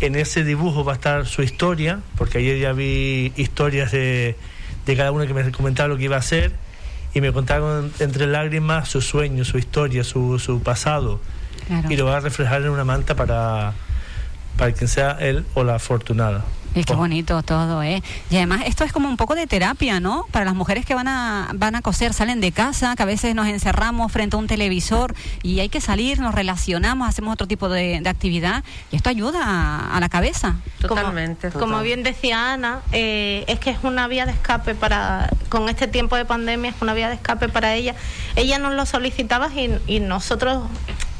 En 0.00 0.16
ese 0.16 0.44
dibujo 0.44 0.84
va 0.84 0.92
a 0.92 0.94
estar 0.96 1.26
su 1.26 1.42
historia, 1.42 2.00
porque 2.16 2.38
ayer 2.38 2.58
ya 2.58 2.72
vi 2.72 3.32
historias 3.36 3.92
de, 3.92 4.36
de 4.86 4.96
cada 4.96 5.12
una 5.12 5.26
que 5.26 5.34
me 5.34 5.50
comentaba 5.52 5.88
lo 5.88 5.96
que 5.96 6.04
iba 6.04 6.16
a 6.16 6.20
hacer 6.20 6.52
y 7.14 7.20
me 7.20 7.32
contaban 7.32 7.92
entre 8.00 8.26
lágrimas 8.26 8.88
su 8.88 9.00
sueño, 9.00 9.44
su 9.44 9.58
historia, 9.58 10.02
su, 10.02 10.38
su 10.38 10.60
pasado. 10.62 11.20
Y 11.88 11.96
lo 11.96 12.04
va 12.04 12.18
a 12.18 12.20
reflejar 12.20 12.62
en 12.62 12.68
una 12.68 12.84
manta 12.84 13.14
para, 13.14 13.72
para 14.58 14.72
quien 14.72 14.88
sea 14.88 15.12
él 15.12 15.46
o 15.54 15.64
la 15.64 15.76
afortunada. 15.76 16.44
Y 16.74 16.84
qué 16.84 16.94
bonito 16.94 17.42
todo, 17.42 17.82
¿eh? 17.82 18.02
Y 18.30 18.36
además 18.36 18.62
esto 18.66 18.84
es 18.84 18.92
como 18.92 19.08
un 19.08 19.16
poco 19.16 19.34
de 19.34 19.46
terapia, 19.46 20.00
¿no? 20.00 20.26
Para 20.32 20.44
las 20.44 20.54
mujeres 20.54 20.84
que 20.84 20.94
van 20.94 21.06
a, 21.06 21.50
van 21.54 21.76
a 21.76 21.82
coser, 21.82 22.12
salen 22.12 22.40
de 22.40 22.52
casa, 22.52 22.96
que 22.96 23.02
a 23.02 23.06
veces 23.06 23.34
nos 23.34 23.46
encerramos 23.46 24.10
frente 24.10 24.36
a 24.36 24.38
un 24.38 24.46
televisor 24.46 25.14
y 25.42 25.60
hay 25.60 25.68
que 25.68 25.80
salir, 25.80 26.18
nos 26.18 26.34
relacionamos, 26.34 27.08
hacemos 27.08 27.32
otro 27.32 27.46
tipo 27.46 27.68
de, 27.68 28.02
actividad 28.04 28.64
y 28.92 28.96
esto 28.96 29.08
ayuda 29.08 29.94
a, 29.94 30.00
la 30.00 30.08
cabeza. 30.08 30.56
Totalmente. 30.80 31.50
Como, 31.50 31.80
bien 31.80 32.02
decía 32.02 32.52
Ana, 32.52 32.80
eh, 32.92 33.44
es 33.46 33.58
que 33.60 33.70
es 33.70 33.78
una 33.82 34.08
vía 34.08 34.26
de 34.26 34.32
escape 34.32 34.74
para, 34.74 35.30
con 35.48 35.68
este 35.68 35.86
tiempo 35.86 36.16
de 36.16 36.24
pandemia, 36.24 36.70
es 36.70 36.76
una 36.82 36.92
vía 36.92 37.08
de 37.08 37.14
escape 37.14 37.48
para 37.48 37.74
ella. 37.74 37.94
Ella 38.36 38.58
nos 38.58 38.74
lo 38.74 38.84
solicitaba 38.84 39.48
y, 39.54 39.78
y 39.86 40.00
nosotros 40.00 40.64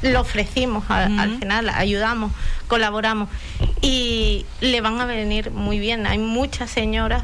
lo 0.02 0.20
ofrecimos 0.20 0.84
al 0.90 1.38
final, 1.38 1.68
ayudamos, 1.70 2.32
colaboramos 2.68 3.28
y 3.85 4.47
le 4.62 4.81
van 4.81 4.99
a 4.99 5.05
venir 5.05 5.50
muy 5.50 5.79
bien. 5.79 6.07
Hay 6.07 6.17
muchas 6.17 6.71
señoras 6.71 7.23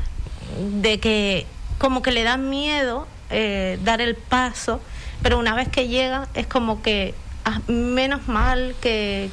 de 0.58 1.00
que 1.00 1.46
como 1.78 2.02
que 2.02 2.12
le 2.12 2.22
dan 2.22 2.50
miedo 2.50 3.08
eh, 3.30 3.78
dar 3.82 4.02
el 4.02 4.14
paso, 4.14 4.82
pero 5.22 5.38
una 5.38 5.54
vez 5.54 5.68
que 5.68 5.88
llega 5.88 6.28
es 6.34 6.46
como 6.46 6.82
que 6.82 7.14
ah, 7.46 7.60
menos 7.66 8.28
mal 8.28 8.74
que, 8.82 9.30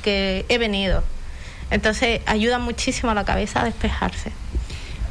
he 0.47 0.57
venido. 0.57 1.03
Entonces 1.69 2.21
ayuda 2.27 2.59
muchísimo 2.59 3.11
a 3.11 3.13
la 3.13 3.25
cabeza 3.25 3.61
a 3.61 3.65
despejarse. 3.65 4.31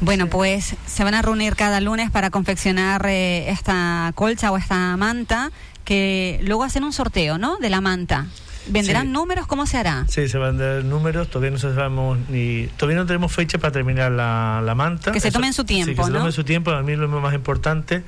Bueno, 0.00 0.28
pues 0.28 0.74
se 0.86 1.04
van 1.04 1.14
a 1.14 1.20
reunir 1.20 1.54
cada 1.54 1.80
lunes 1.80 2.10
para 2.10 2.30
confeccionar 2.30 3.04
eh, 3.06 3.50
esta 3.50 4.10
colcha 4.14 4.50
o 4.52 4.56
esta 4.56 4.96
manta 4.96 5.50
que 5.84 6.40
luego 6.42 6.64
hacen 6.64 6.82
un 6.84 6.94
sorteo, 6.94 7.36
¿no? 7.36 7.58
De 7.58 7.68
la 7.68 7.82
manta. 7.82 8.26
¿Venderán 8.68 9.12
números? 9.12 9.46
¿Cómo 9.46 9.66
se 9.66 9.78
hará? 9.78 10.04
Sí, 10.08 10.28
se 10.28 10.38
van 10.38 10.48
a 10.48 10.50
vender 10.50 10.84
números. 10.84 11.28
Todavía 11.28 11.50
no 11.50 11.58
sabemos 11.58 12.18
ni. 12.28 12.68
Todavía 12.76 12.98
no 12.98 13.06
tenemos 13.06 13.32
fecha 13.32 13.58
para 13.58 13.72
terminar 13.72 14.12
la, 14.12 14.74
manta. 14.76 15.12
Que 15.12 15.20
se 15.20 15.30
tomen 15.30 15.52
su 15.52 15.64
tiempo. 15.64 15.90
Sí, 15.90 15.96
que 15.96 16.04
se 16.04 16.10
tomen 16.10 16.32
su 16.32 16.44
tiempo. 16.44 16.70
A 16.70 16.82
mí 16.82 16.92
es 16.92 16.98
lo 16.98 17.08
más 17.08 17.34
importante. 17.34 18.02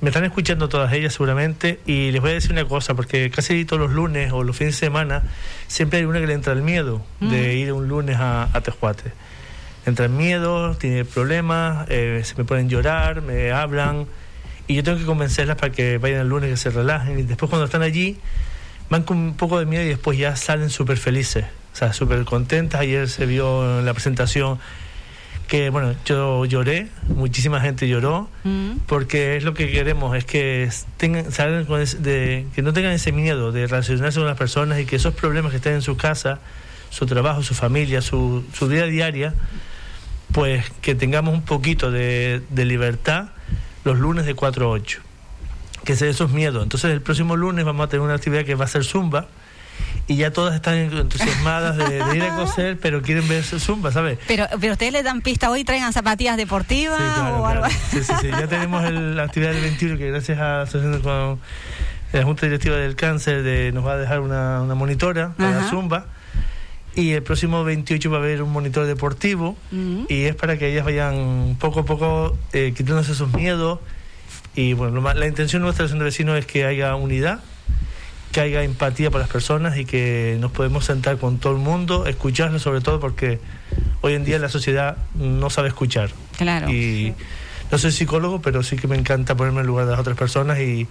Me 0.00 0.10
están 0.10 0.24
escuchando 0.24 0.68
todas 0.68 0.92
ellas 0.92 1.14
seguramente 1.14 1.80
y 1.86 2.10
les 2.10 2.20
voy 2.20 2.32
a 2.32 2.34
decir 2.34 2.52
una 2.52 2.66
cosa, 2.66 2.94
porque 2.94 3.30
casi 3.30 3.64
todos 3.64 3.80
los 3.80 3.92
lunes 3.92 4.30
o 4.30 4.44
los 4.44 4.54
fines 4.54 4.74
de 4.74 4.86
semana 4.86 5.22
siempre 5.68 6.00
hay 6.00 6.04
una 6.04 6.20
que 6.20 6.26
le 6.26 6.34
entra 6.34 6.52
el 6.52 6.60
miedo 6.60 7.02
de 7.20 7.54
ir 7.54 7.72
un 7.72 7.88
lunes 7.88 8.16
a, 8.18 8.50
a 8.52 8.60
Tejuate. 8.60 9.12
Entra 9.86 10.04
el 10.04 10.12
miedo, 10.12 10.76
tiene 10.76 11.06
problemas, 11.06 11.86
eh, 11.88 12.20
se 12.24 12.34
me 12.34 12.44
ponen 12.44 12.68
llorar, 12.68 13.22
me 13.22 13.52
hablan 13.52 14.06
y 14.66 14.74
yo 14.74 14.82
tengo 14.82 14.98
que 14.98 15.04
convencerlas 15.04 15.56
para 15.56 15.72
que 15.72 15.96
vayan 15.98 16.20
el 16.20 16.28
lunes, 16.28 16.50
que 16.50 16.56
se 16.56 16.70
relajen 16.70 17.18
y 17.18 17.22
después 17.22 17.48
cuando 17.48 17.64
están 17.64 17.82
allí 17.82 18.18
van 18.90 19.02
con 19.02 19.16
un 19.16 19.34
poco 19.34 19.58
de 19.58 19.66
miedo 19.66 19.84
y 19.84 19.88
después 19.88 20.18
ya 20.18 20.36
salen 20.36 20.70
súper 20.70 20.98
felices, 20.98 21.44
o 21.72 21.76
sea, 21.76 21.92
súper 21.92 22.24
contentas. 22.24 22.80
Ayer 22.80 23.08
se 23.08 23.26
vio 23.26 23.78
en 23.78 23.86
la 23.86 23.92
presentación 23.92 24.58
que, 25.48 25.70
bueno, 25.70 25.94
yo 26.04 26.44
lloré, 26.44 26.88
muchísima 27.08 27.60
gente 27.60 27.88
lloró, 27.88 28.28
mm. 28.44 28.78
porque 28.86 29.36
es 29.36 29.44
lo 29.44 29.54
que 29.54 29.70
queremos, 29.70 30.16
es 30.16 30.24
que 30.24 30.68
tengan, 30.96 31.30
salgan 31.30 31.66
de, 31.98 32.46
que 32.54 32.62
no 32.62 32.72
tengan 32.72 32.92
ese 32.92 33.12
miedo 33.12 33.52
de 33.52 33.66
relacionarse 33.66 34.18
con 34.18 34.26
las 34.26 34.36
personas 34.36 34.80
y 34.80 34.86
que 34.86 34.96
esos 34.96 35.14
problemas 35.14 35.50
que 35.52 35.58
estén 35.58 35.74
en 35.74 35.82
su 35.82 35.96
casa, 35.96 36.40
su 36.90 37.06
trabajo, 37.06 37.42
su 37.42 37.54
familia, 37.54 38.02
su, 38.02 38.44
su 38.52 38.68
día 38.68 38.84
a 38.84 39.10
día, 39.10 39.34
pues 40.32 40.70
que 40.82 40.94
tengamos 40.94 41.34
un 41.34 41.42
poquito 41.42 41.90
de, 41.90 42.42
de 42.50 42.64
libertad 42.64 43.28
los 43.84 43.98
lunes 43.98 44.26
de 44.26 44.34
4 44.34 44.66
a 44.66 44.68
8 44.68 45.05
que 45.86 45.96
se 45.96 46.10
esos 46.10 46.30
miedos. 46.30 46.62
Entonces 46.62 46.90
el 46.90 47.00
próximo 47.00 47.36
lunes 47.36 47.64
vamos 47.64 47.86
a 47.86 47.88
tener 47.88 48.02
una 48.04 48.14
actividad 48.14 48.44
que 48.44 48.54
va 48.54 48.66
a 48.66 48.68
ser 48.68 48.84
zumba 48.84 49.28
y 50.08 50.16
ya 50.16 50.32
todas 50.32 50.54
están 50.54 50.74
entusiasmadas 50.74 51.76
de, 51.76 51.96
ir 52.14 52.22
a 52.22 52.36
coser, 52.36 52.78
pero 52.82 53.02
quieren 53.02 53.26
ver 53.28 53.42
zumba, 53.42 53.90
¿sabes? 53.90 54.18
Pero, 54.26 54.46
pero 54.60 54.72
ustedes 54.72 54.92
le 54.92 55.02
dan 55.02 55.22
pista 55.22 55.50
hoy, 55.50 55.64
traigan 55.64 55.92
zapatillas 55.92 56.36
deportivas 56.36 57.00
o 57.18 57.46
algo. 57.46 57.66
Sí, 57.90 58.02
sí, 58.02 58.12
sí, 58.20 58.28
ya 58.28 58.46
tenemos 58.48 58.90
la 58.90 59.22
actividad 59.22 59.52
del 59.52 59.62
21 59.62 59.96
que 59.96 60.10
gracias 60.10 60.38
a 60.38 60.62
asociación 60.62 61.00
con 61.00 61.40
la 62.12 62.22
Junta 62.24 62.46
Directiva 62.46 62.76
del 62.76 62.96
Cáncer 62.96 63.42
de, 63.42 63.72
nos 63.72 63.86
va 63.86 63.94
a 63.94 63.96
dejar 63.96 64.20
una, 64.20 64.60
una 64.62 64.74
monitora 64.74 65.32
para 65.36 65.68
zumba. 65.68 66.06
Y 66.94 67.12
el 67.12 67.22
próximo 67.22 67.62
28 67.62 68.10
va 68.10 68.16
a 68.16 68.20
haber 68.20 68.42
un 68.42 68.50
monitor 68.50 68.86
deportivo 68.86 69.54
y 70.08 70.22
es 70.24 70.34
para 70.34 70.56
que 70.56 70.72
ellas 70.72 70.84
vayan 70.86 71.56
poco 71.60 71.80
a 71.80 71.84
poco 71.84 72.38
eh, 72.54 72.72
quitándose 72.74 73.12
esos 73.12 73.34
miedos 73.34 73.80
y 74.56 74.72
bueno, 74.72 75.00
la 75.14 75.26
intención 75.26 75.62
nuestra 75.62 75.84
de 75.84 75.90
Centro 75.90 76.06
Vecino 76.06 76.34
es 76.34 76.46
que 76.46 76.64
haya 76.64 76.94
unidad, 76.96 77.40
que 78.32 78.40
haya 78.40 78.62
empatía 78.62 79.10
para 79.10 79.22
las 79.22 79.30
personas 79.30 79.76
y 79.76 79.84
que 79.84 80.38
nos 80.40 80.50
podemos 80.50 80.86
sentar 80.86 81.18
con 81.18 81.38
todo 81.38 81.52
el 81.52 81.58
mundo, 81.58 82.06
escucharlo 82.06 82.58
sobre 82.58 82.80
todo 82.80 82.98
porque 82.98 83.38
hoy 84.00 84.14
en 84.14 84.24
día 84.24 84.38
la 84.38 84.48
sociedad 84.48 84.96
no 85.14 85.50
sabe 85.50 85.68
escuchar. 85.68 86.10
Claro. 86.38 86.70
Y 86.70 87.14
no 87.70 87.78
soy 87.78 87.92
psicólogo, 87.92 88.40
pero 88.40 88.62
sí 88.62 88.76
que 88.76 88.88
me 88.88 88.96
encanta 88.96 89.36
ponerme 89.36 89.60
en 89.60 89.66
lugar 89.66 89.84
de 89.84 89.92
las 89.92 90.00
otras 90.00 90.16
personas 90.16 90.58
y, 90.58 90.88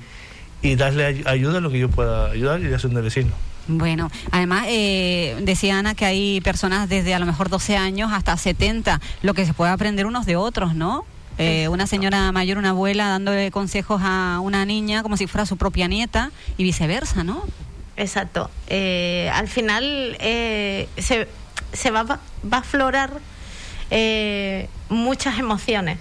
y 0.61 0.75
darle 0.75 1.23
ayuda 1.25 1.57
a 1.57 1.61
lo 1.61 1.71
que 1.71 1.79
yo 1.79 1.89
pueda 1.89 2.29
ayudar 2.29 2.61
y 2.61 2.65
de 2.65 2.87
un 2.87 2.93
vecino. 2.93 3.31
Bueno, 3.67 4.11
además 4.31 4.67
eh, 4.69 5.37
decía 5.41 5.79
Ana 5.79 5.95
que 5.95 6.05
hay 6.05 6.39
personas 6.41 6.87
desde 6.87 7.15
a 7.15 7.19
lo 7.19 7.25
mejor 7.25 7.49
12 7.49 7.77
años 7.77 8.11
hasta 8.13 8.37
70, 8.37 9.01
lo 9.23 9.33
que 9.33 9.45
se 9.45 9.53
puede 9.53 9.71
aprender 9.71 10.05
unos 10.05 10.27
de 10.27 10.35
otros, 10.35 10.75
¿no? 10.75 11.03
Eh, 11.37 11.67
una 11.67 11.85
señora 11.85 12.31
mayor, 12.31 12.57
una 12.57 12.69
abuela, 12.69 13.07
dándole 13.09 13.51
consejos 13.51 14.01
a 14.03 14.39
una 14.41 14.65
niña 14.65 15.03
como 15.03 15.17
si 15.17 15.27
fuera 15.27 15.45
su 15.45 15.57
propia 15.57 15.87
nieta 15.87 16.31
y 16.57 16.63
viceversa, 16.63 17.23
¿no? 17.23 17.43
Exacto. 17.97 18.49
Eh, 18.67 19.29
al 19.33 19.47
final 19.47 20.17
eh, 20.19 20.87
se, 20.97 21.27
se 21.73 21.91
va, 21.91 22.03
va 22.03 22.19
a 22.51 22.57
aflorar 22.57 23.19
muchas 24.89 25.39
emociones. 25.39 25.99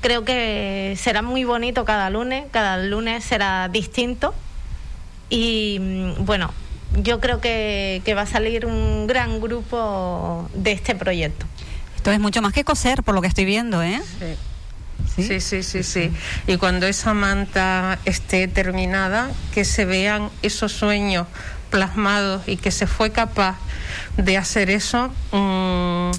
Creo 0.00 0.24
que 0.24 0.94
será 0.96 1.22
muy 1.22 1.44
bonito 1.44 1.84
cada 1.84 2.08
lunes, 2.10 2.44
cada 2.52 2.78
lunes 2.78 3.24
será 3.24 3.68
distinto 3.68 4.34
y 5.28 5.78
mm, 5.80 6.24
bueno, 6.24 6.52
yo 7.02 7.20
creo 7.20 7.40
que, 7.40 8.02
que 8.04 8.14
va 8.14 8.22
a 8.22 8.26
salir 8.26 8.66
un 8.66 9.06
gran 9.06 9.40
grupo 9.40 10.48
de 10.54 10.72
este 10.72 10.94
proyecto. 10.94 11.46
Esto 12.06 12.14
es 12.14 12.20
mucho 12.20 12.40
más 12.40 12.52
que 12.52 12.62
coser, 12.62 13.02
por 13.02 13.16
lo 13.16 13.20
que 13.20 13.26
estoy 13.26 13.44
viendo, 13.44 13.82
¿eh? 13.82 14.00
Sí. 15.16 15.40
Sí, 15.40 15.62
sí, 15.64 15.82
sí, 15.82 16.12
Y 16.46 16.56
cuando 16.56 16.86
esa 16.86 17.14
manta 17.14 17.98
esté 18.04 18.46
terminada, 18.46 19.28
que 19.52 19.64
se 19.64 19.84
vean 19.86 20.30
esos 20.40 20.70
sueños 20.70 21.26
plasmados 21.68 22.46
y 22.46 22.58
que 22.58 22.70
se 22.70 22.86
fue 22.86 23.10
capaz 23.10 23.56
de 24.16 24.36
hacer 24.36 24.70
eso, 24.70 25.08
mm, 25.32 26.10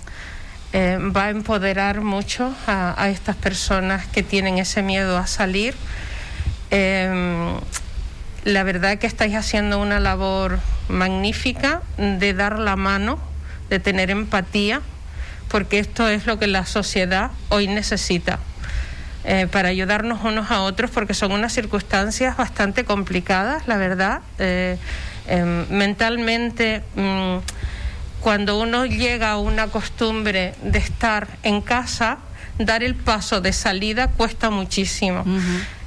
eh, 0.73 0.97
va 1.15 1.23
a 1.23 1.29
empoderar 1.29 2.01
mucho 2.01 2.53
a, 2.67 3.07
estas 3.07 3.37
personas 3.37 4.05
que 4.07 4.23
tienen 4.23 4.57
ese 4.57 4.83
miedo 4.83 5.17
a 5.17 5.25
salir. 5.25 5.73
Em, 6.69 7.55
la 8.43 8.63
verdad 8.63 8.97
que 8.97 9.07
estáis 9.07 9.35
haciendo 9.35 9.79
una 9.79 10.01
labor 10.01 10.59
magnífica 10.89 11.81
de 11.97 12.33
dar 12.33 12.59
la 12.59 12.75
mano, 12.75 13.19
de 13.69 13.79
tener 13.79 14.11
empatía 14.11 14.81
porque 15.49 15.79
esto 15.79 16.07
es 16.07 16.25
lo 16.25 16.39
que 16.39 16.47
la 16.47 16.65
sociedad 16.65 17.31
hoy 17.49 17.67
necesita. 17.67 18.39
Eh, 19.23 19.45
para 19.51 19.67
ayudarnos 19.67 20.23
unos 20.23 20.51
a 20.51 20.61
otros, 20.61 20.89
porque 20.89 21.13
son 21.13 21.33
unas 21.33 21.51
circunstancias 21.51 22.37
bastante 22.37 22.85
complicadas, 22.85 23.67
la 23.67 23.75
verdad. 23.75 24.21
Eh, 24.39 24.77
em, 25.27 25.67
mentalmente, 25.69 26.81
mm, 26.95 27.37
cuando 28.21 28.57
uno 28.57 28.85
llega 28.85 29.31
a 29.31 29.37
una 29.37 29.67
costumbre 29.67 30.53
de 30.63 30.79
estar 30.79 31.27
en 31.43 31.61
casa, 31.61 32.19
dar 32.57 32.83
el 32.83 32.95
paso 32.95 33.41
de 33.41 33.51
salida 33.51 34.07
cuesta 34.07 34.49
muchísimo. 34.49 35.25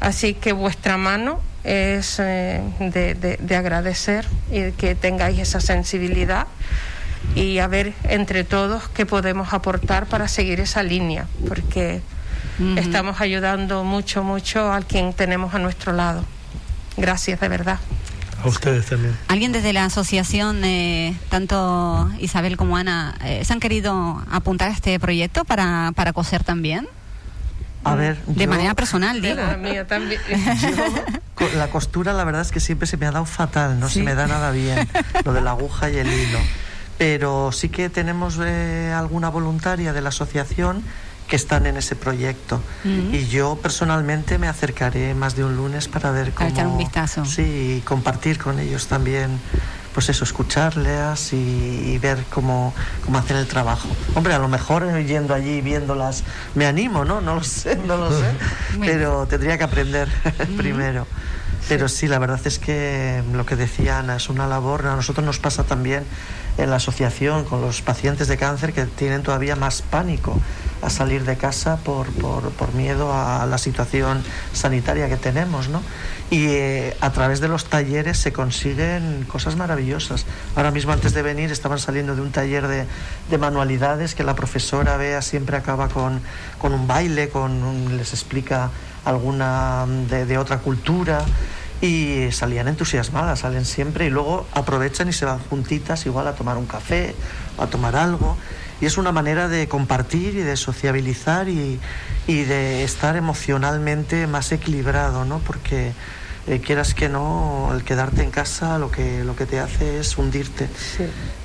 Así 0.01 0.35
que 0.35 0.53
vuestra 0.53 0.99
mano 0.99 1.41
es 1.65 2.19
eh, 2.19 2.61
de 2.79 3.57
agradecer 3.57 4.27
y 4.53 4.73
que 4.73 4.95
tengáis 4.95 5.39
esa 5.39 5.61
sensibilidad 5.61 6.47
y 7.35 7.59
a 7.59 7.67
ver 7.67 7.95
entre 8.05 8.45
todos 8.45 8.89
qué 8.89 9.07
podemos 9.07 9.53
aportar 9.53 10.07
para 10.07 10.29
seguir 10.29 10.61
esa 10.61 10.83
línea, 10.83 11.27
porque 11.49 12.03
estamos 12.77 13.21
ayudando 13.21 13.85
mucho, 13.85 14.23
mucho 14.23 14.73
a 14.73 14.81
quien 14.81 15.13
tenemos 15.13 15.55
a 15.55 15.59
nuestro 15.59 15.93
lado. 15.93 16.25
Gracias, 16.97 17.41
de 17.41 17.49
verdad. 17.49 17.79
A 18.43 18.49
ustedes 18.49 18.87
también. 18.87 19.17
¿Alguien 19.29 19.53
desde 19.53 19.73
la 19.73 19.85
asociación, 19.85 20.65
eh, 20.65 21.17
tanto 21.29 22.11
Isabel 22.19 22.57
como 22.57 22.77
Ana, 22.77 23.17
eh, 23.25 23.45
se 23.45 23.53
han 23.53 23.61
querido 23.61 24.23
apuntar 24.31 24.71
a 24.71 24.73
este 24.73 24.99
proyecto 24.99 25.45
para, 25.45 25.93
para 25.95 26.13
coser 26.13 26.43
también? 26.43 26.89
A 27.85 27.95
ver, 27.95 28.23
de 28.27 28.47
manera 28.47 28.75
personal, 28.75 29.23
digo. 29.23 29.37
La 29.37 29.57
mía 29.57 29.87
también. 29.87 30.21
la 31.57 31.69
costura, 31.69 32.13
la 32.13 32.25
verdad 32.25 32.43
es 32.43 32.51
que 32.51 32.61
siempre 32.61 32.87
se 32.87 32.99
me 32.99 33.07
ha 33.07 33.11
dado 33.11 33.25
fatal, 33.25 33.81
no 33.81 33.89
se 33.89 34.03
me 34.03 34.15
da 34.15 34.27
nada 34.27 34.51
bien, 34.51 34.87
lo 35.25 35.33
de 35.33 35.41
la 35.41 35.53
aguja 35.53 35.89
y 35.89 35.97
el 35.97 36.13
hilo 36.13 36.39
pero 37.01 37.51
sí 37.51 37.71
que 37.71 37.89
tenemos 37.89 38.39
eh, 38.43 38.93
alguna 38.95 39.31
voluntaria 39.31 39.95
de 39.95 40.03
la 40.03 40.11
asociación 40.11 40.85
que 41.29 41.37
están 41.37 41.65
en 41.65 41.79
ese 41.79 41.97
proyecto. 41.97 42.61
Y 42.85 43.27
yo 43.27 43.57
personalmente 43.57 44.37
me 44.37 44.49
acercaré 44.49 45.15
más 45.15 45.35
de 45.35 45.45
un 45.45 45.57
lunes 45.57 45.89
para 45.89 46.11
ver 46.11 46.33
cómo... 46.33 46.51
echar 46.51 46.67
un 46.67 46.77
vistazo. 46.77 47.25
Sí, 47.25 47.79
y 47.79 47.81
compartir 47.87 48.37
con 48.37 48.59
ellos 48.59 48.87
también 48.87 49.41
pues 49.95 50.11
eso, 50.11 50.25
escucharlas 50.25 51.33
y, 51.33 51.99
ver 52.03 52.23
cómo, 52.29 52.75
cómo, 53.03 53.17
hacen 53.17 53.39
el 53.39 53.47
trabajo. 53.47 53.89
Hombre, 54.15 54.35
a 54.35 54.39
lo 54.39 54.49
mejor 54.49 55.03
yendo 55.03 55.33
allí 55.33 55.63
viéndolas 55.63 56.23
me 56.55 56.67
animo, 56.67 57.07
¿no? 57.07 57.23
No 57.23 57.35
lo 57.35 57.43
sé, 57.43 57.77
no 57.77 57.97
lo 57.97 58.11
sé, 58.11 58.31
pero 58.81 59.27
tendría 59.27 59.57
que 59.57 59.65
aprender 59.65 60.07
primero. 60.59 61.07
Pero 61.69 61.89
sí, 61.89 62.09
la 62.09 62.19
verdad 62.19 62.41
es 62.45 62.59
que 62.59 63.23
lo 63.33 63.47
que 63.47 63.57
decía 63.57 63.99
Ana 63.99 64.17
es 64.17 64.29
una 64.29 64.47
labor, 64.47 64.87
a 64.87 64.97
nosotros 64.97 65.25
nos 65.25 65.39
pasa 65.39 65.65
también 65.65 66.05
en 66.59 66.71
la 66.71 66.77
asociación 66.77 67.45
con 67.45 67.61
los 67.61 67.81
pacientes 67.83 68.29
de 68.29 68.37
cáncer 68.37 68.73
que 68.73 68.85
tienen 68.87 69.23
todavía 69.23 69.57
más 69.57 69.83
pánico 69.83 70.39
a 70.83 70.91
salir 70.91 71.25
de 71.25 71.37
casa 71.37 71.77
por, 71.77 72.09
por, 72.11 72.75
miedo 72.75 73.13
a 73.13 73.45
la 73.47 73.59
situación 73.59 74.23
sanitaria 74.53 75.09
que 75.09 75.17
tenemos, 75.17 75.69
¿no? 75.69 75.83
Y 76.31 76.47
eh, 76.47 76.97
a 77.01 77.13
través 77.13 77.41
de 77.41 77.49
los 77.49 77.67
talleres 77.67 78.19
se 78.19 78.33
consiguen 78.33 79.25
cosas 79.29 79.57
maravillosas. 79.57 80.25
Ahora 80.57 80.71
mismo 80.71 80.93
antes 80.93 81.13
de 81.13 81.23
venir 81.23 81.51
estaban 81.51 81.79
saliendo 81.79 82.15
de 82.15 82.23
un 82.23 82.31
taller 82.31 82.67
de, 82.67 82.87
de 83.31 83.39
manualidades 83.39 84.15
que 84.15 84.25
la 84.25 84.35
profesora 84.35 84.97
Bea 84.97 85.23
siempre 85.23 85.57
acaba 85.57 85.89
con, 85.89 86.21
con 86.59 86.73
un 86.73 86.87
baile, 86.87 87.29
con 87.29 87.97
les 87.97 88.13
explica 88.13 88.71
alguna 89.11 89.87
de, 90.09 90.25
de 90.25 90.39
otra 90.39 90.59
cultura 90.59 91.25
y 91.81 92.29
salían 92.33 92.69
entusiasmadas, 92.69 93.41
salen 93.41 93.65
siempre 93.65 94.07
y 94.07 94.11
luego 94.11 94.47
aprovechan 94.53 95.09
y 95.09 95.13
se 95.13 95.25
van 95.25 95.39
juntitas 95.39 96.05
igual 96.07 96.29
a 96.29 96.35
tomar 96.35 96.57
un 96.57 96.67
café 96.67 97.15
a 97.59 97.67
tomar 97.67 97.97
algo. 97.97 98.37
Y 98.81 98.87
es 98.87 98.97
una 98.97 99.13
manera 99.13 99.49
de 99.49 99.69
compartir 99.69 100.35
y 100.37 100.43
de 100.43 100.57
sociabilizar 100.57 101.49
y, 101.49 101.79
y 102.27 102.43
de 102.45 102.83
estar 102.83 103.17
emocionalmente 103.17 104.27
más 104.27 104.53
equilibrado, 104.53 105.27
¿no? 105.27 105.39
Porque 105.41 105.93
eh, 106.47 106.61
quieras 106.61 106.95
que 106.95 107.11
no, 107.11 107.71
el 107.75 107.85
quedarte 107.85 108.23
en 108.23 108.31
casa 108.31 108.79
lo 108.79 108.91
que, 108.91 109.23
lo 109.25 109.37
que 109.37 109.45
te 109.45 109.61
hace 109.61 110.01
es 110.01 110.17
hundirte. 110.17 110.69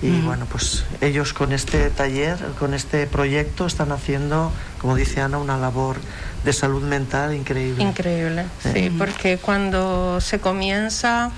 Y 0.02 0.22
bueno, 0.22 0.46
pues 0.50 0.86
ellos 1.02 1.34
con 1.34 1.52
este 1.52 1.90
taller, 1.90 2.38
con 2.58 2.74
este 2.74 3.06
proyecto, 3.06 3.66
están 3.66 3.92
haciendo, 3.92 4.54
como 4.80 4.96
dice 4.96 5.20
Ana, 5.20 5.38
una 5.38 5.58
labor 5.58 5.98
de 6.46 6.54
salud 6.54 6.84
mental 6.84 7.34
increíble. 7.34 7.84
Increíble, 7.84 8.46
sí, 8.74 8.92
porque 8.98 9.38
cuando 9.38 10.22
se 10.22 10.40
comienza 10.40 11.32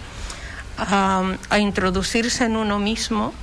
a, 0.78 1.24
a 1.50 1.60
introducirse 1.60 2.46
en 2.46 2.58
uno 2.58 2.78
mismo, 2.78 3.34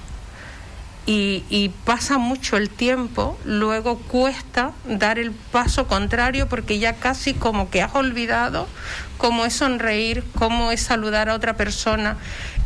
y, 1.06 1.70
pasa 1.84 2.16
mucho 2.16 2.56
el 2.56 2.70
tiempo, 2.70 3.38
luego 3.44 3.98
cuesta 3.98 4.72
dar 4.86 5.18
el 5.18 5.32
paso 5.32 5.86
contrario 5.86 6.48
porque 6.48 6.78
ya 6.78 6.94
casi 6.94 7.34
como 7.34 7.68
que 7.68 7.82
has 7.82 7.94
olvidado 7.94 8.66
cómo 9.18 9.44
es 9.44 9.54
sonreír, 9.54 10.24
cómo 10.34 10.72
es 10.72 10.80
saludar 10.80 11.28
a 11.28 11.34
otra 11.34 11.56
persona 11.56 12.16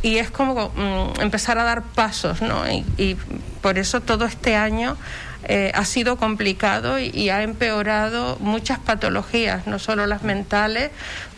y 0.02 0.18
es 0.18 0.30
como 0.30 0.70
mm, 0.70 1.20
empezar 1.20 1.58
a 1.58 1.64
dar 1.64 1.82
pasos, 1.82 2.42
¿no? 2.42 2.62
Y, 2.70 3.16
por 3.62 3.76
eso 3.76 4.00
todo 4.00 4.24
este 4.24 4.54
año 4.54 4.96
eh, 5.44 5.72
ha 5.74 5.84
sido 5.84 6.16
complicado 6.16 6.98
y, 7.00 7.28
ha 7.28 7.42
empeorado 7.42 8.36
muchas 8.40 8.78
patologías, 8.78 9.66
no 9.66 9.78
solo 9.80 10.06
las 10.06 10.22
mentales, 10.22 10.90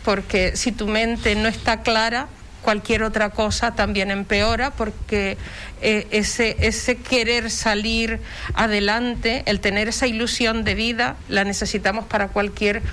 porque 0.05 0.55
si 0.55 0.71
tu 0.71 0.87
mente 0.87 1.35
no 1.35 1.47
está 1.47 1.81
clara, 1.81 2.27
cualquier 2.61 3.01
otra 3.01 3.31
cosa 3.31 3.73
también 3.73 4.11
empeora 4.11 4.69
porque 4.69 5.35
eh, 5.81 6.07
ese, 6.11 6.57
ese 6.59 6.97
querer 6.97 7.49
salir 7.49 8.19
adelante, 8.53 9.41
el 9.47 9.59
tener 9.59 9.87
esa 9.87 10.05
ilusión 10.05 10.63
de 10.63 10.75
vida, 10.75 11.15
la 11.27 11.43
necesitamos 11.43 12.05
para 12.05 12.27
cualquier 12.27 12.83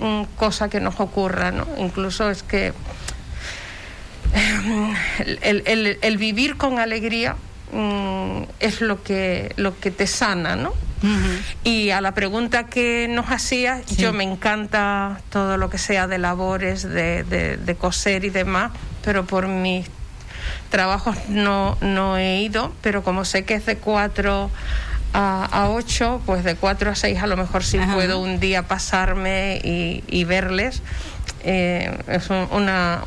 mm, 0.00 0.22
cosa 0.36 0.68
que 0.68 0.80
nos 0.80 0.98
ocurra, 0.98 1.52
¿no? 1.52 1.68
Incluso 1.78 2.28
es 2.30 2.42
que 2.42 2.72
el, 5.42 5.98
el, 6.00 6.16
vivir 6.18 6.56
con 6.56 6.78
alegría 6.78 7.36
mm, 7.72 8.42
es 8.60 8.80
lo 8.80 9.02
que, 9.02 9.52
lo 9.56 9.78
que 9.78 9.90
te 9.90 10.06
sana, 10.06 10.56
¿no? 10.56 10.72
Y 11.62 11.90
a 11.90 12.00
la 12.00 12.14
pregunta 12.14 12.66
que 12.66 13.06
nos 13.08 13.26
hacía, 13.26 13.80
yo 13.96 14.12
me 14.12 14.24
encanta 14.24 15.20
todo 15.30 15.56
lo 15.56 15.70
que 15.70 15.78
sea 15.78 16.08
de 16.08 16.18
labores, 16.18 16.82
de, 16.82 17.22
de, 17.22 17.74
coser 17.76 18.24
y 18.24 18.30
demás, 18.30 18.72
pero 19.04 19.24
por 19.24 19.46
mis 19.46 19.86
trabajos 20.70 21.16
no, 21.28 21.76
no 21.80 22.16
he 22.16 22.40
ido, 22.40 22.72
pero 22.80 23.04
como 23.04 23.24
sé 23.24 23.44
que 23.44 23.54
es 23.54 23.66
de 23.66 23.76
cuatro 23.76 24.50
a, 25.12 25.44
a 25.44 25.70
8, 25.70 26.22
pues 26.26 26.44
de 26.44 26.56
4 26.56 26.90
a 26.90 26.94
6 26.94 27.22
a 27.22 27.26
lo 27.26 27.36
mejor 27.36 27.64
sí 27.64 27.78
puedo 27.92 28.20
un 28.20 28.40
día 28.40 28.62
pasarme 28.62 29.60
y, 29.62 30.02
y 30.08 30.24
verles. 30.24 30.82
Eh, 31.42 31.96
es 32.08 32.28
una, 32.28 33.02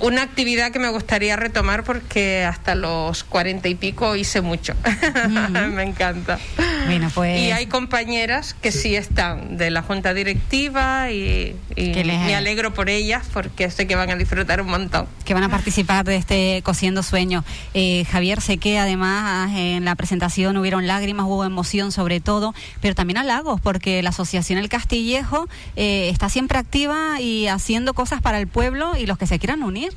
una 0.00 0.22
actividad 0.22 0.72
que 0.72 0.78
me 0.78 0.88
gustaría 0.88 1.36
retomar 1.36 1.84
porque 1.84 2.44
hasta 2.44 2.74
los 2.74 3.24
cuarenta 3.24 3.68
y 3.68 3.74
pico 3.74 4.16
hice 4.16 4.40
mucho. 4.40 4.74
me 5.72 5.82
encanta. 5.82 6.38
Pues 7.14 7.40
y 7.40 7.50
hay 7.50 7.66
compañeras 7.66 8.54
que 8.54 8.72
sí, 8.72 8.96
están 8.96 9.56
de 9.56 9.70
la 9.70 9.82
junta 9.82 10.14
directiva 10.14 11.10
y, 11.10 11.56
me 11.76 12.34
alegro 12.34 12.72
por 12.74 12.90
ellas 12.90 13.28
porque 13.32 13.70
sé 13.70 13.86
que 13.86 13.94
van 13.94 14.10
a 14.10 14.16
disfrutar 14.16 14.60
un 14.60 14.68
montón. 14.68 15.06
Que 15.24 15.34
van 15.34 15.42
a 15.42 15.48
participar 15.48 16.04
de 16.04 16.16
este 16.16 16.62
Cosiendo 16.62 17.02
Sueño. 17.02 17.44
Eh, 17.74 18.04
Javier, 18.10 18.40
sé 18.40 18.58
que 18.58 18.78
además 18.78 19.50
en 19.56 19.84
la 19.84 19.94
presentación 19.94 20.56
hubieron 20.56 20.86
lágrimas, 20.86 21.26
hubo 21.26 21.44
emoción 21.44 21.92
sobre 21.92 22.20
todo, 22.20 22.54
pero 22.80 22.94
también 22.94 23.18
halagos 23.18 23.60
porque 23.60 24.02
la 24.02 24.10
Asociación 24.10 24.58
El 24.58 24.68
Castillejo 24.68 25.48
eh, 25.76 26.08
está 26.10 26.28
siempre 26.28 26.58
activa 26.58 27.20
y 27.20 27.46
haciendo 27.46 27.94
cosas 27.94 28.20
para 28.20 28.38
el 28.38 28.46
pueblo 28.46 28.96
y 28.96 29.06
los 29.06 29.18
que 29.18 29.26
se 29.26 29.38
quieran 29.38 29.62
unir. 29.62 29.92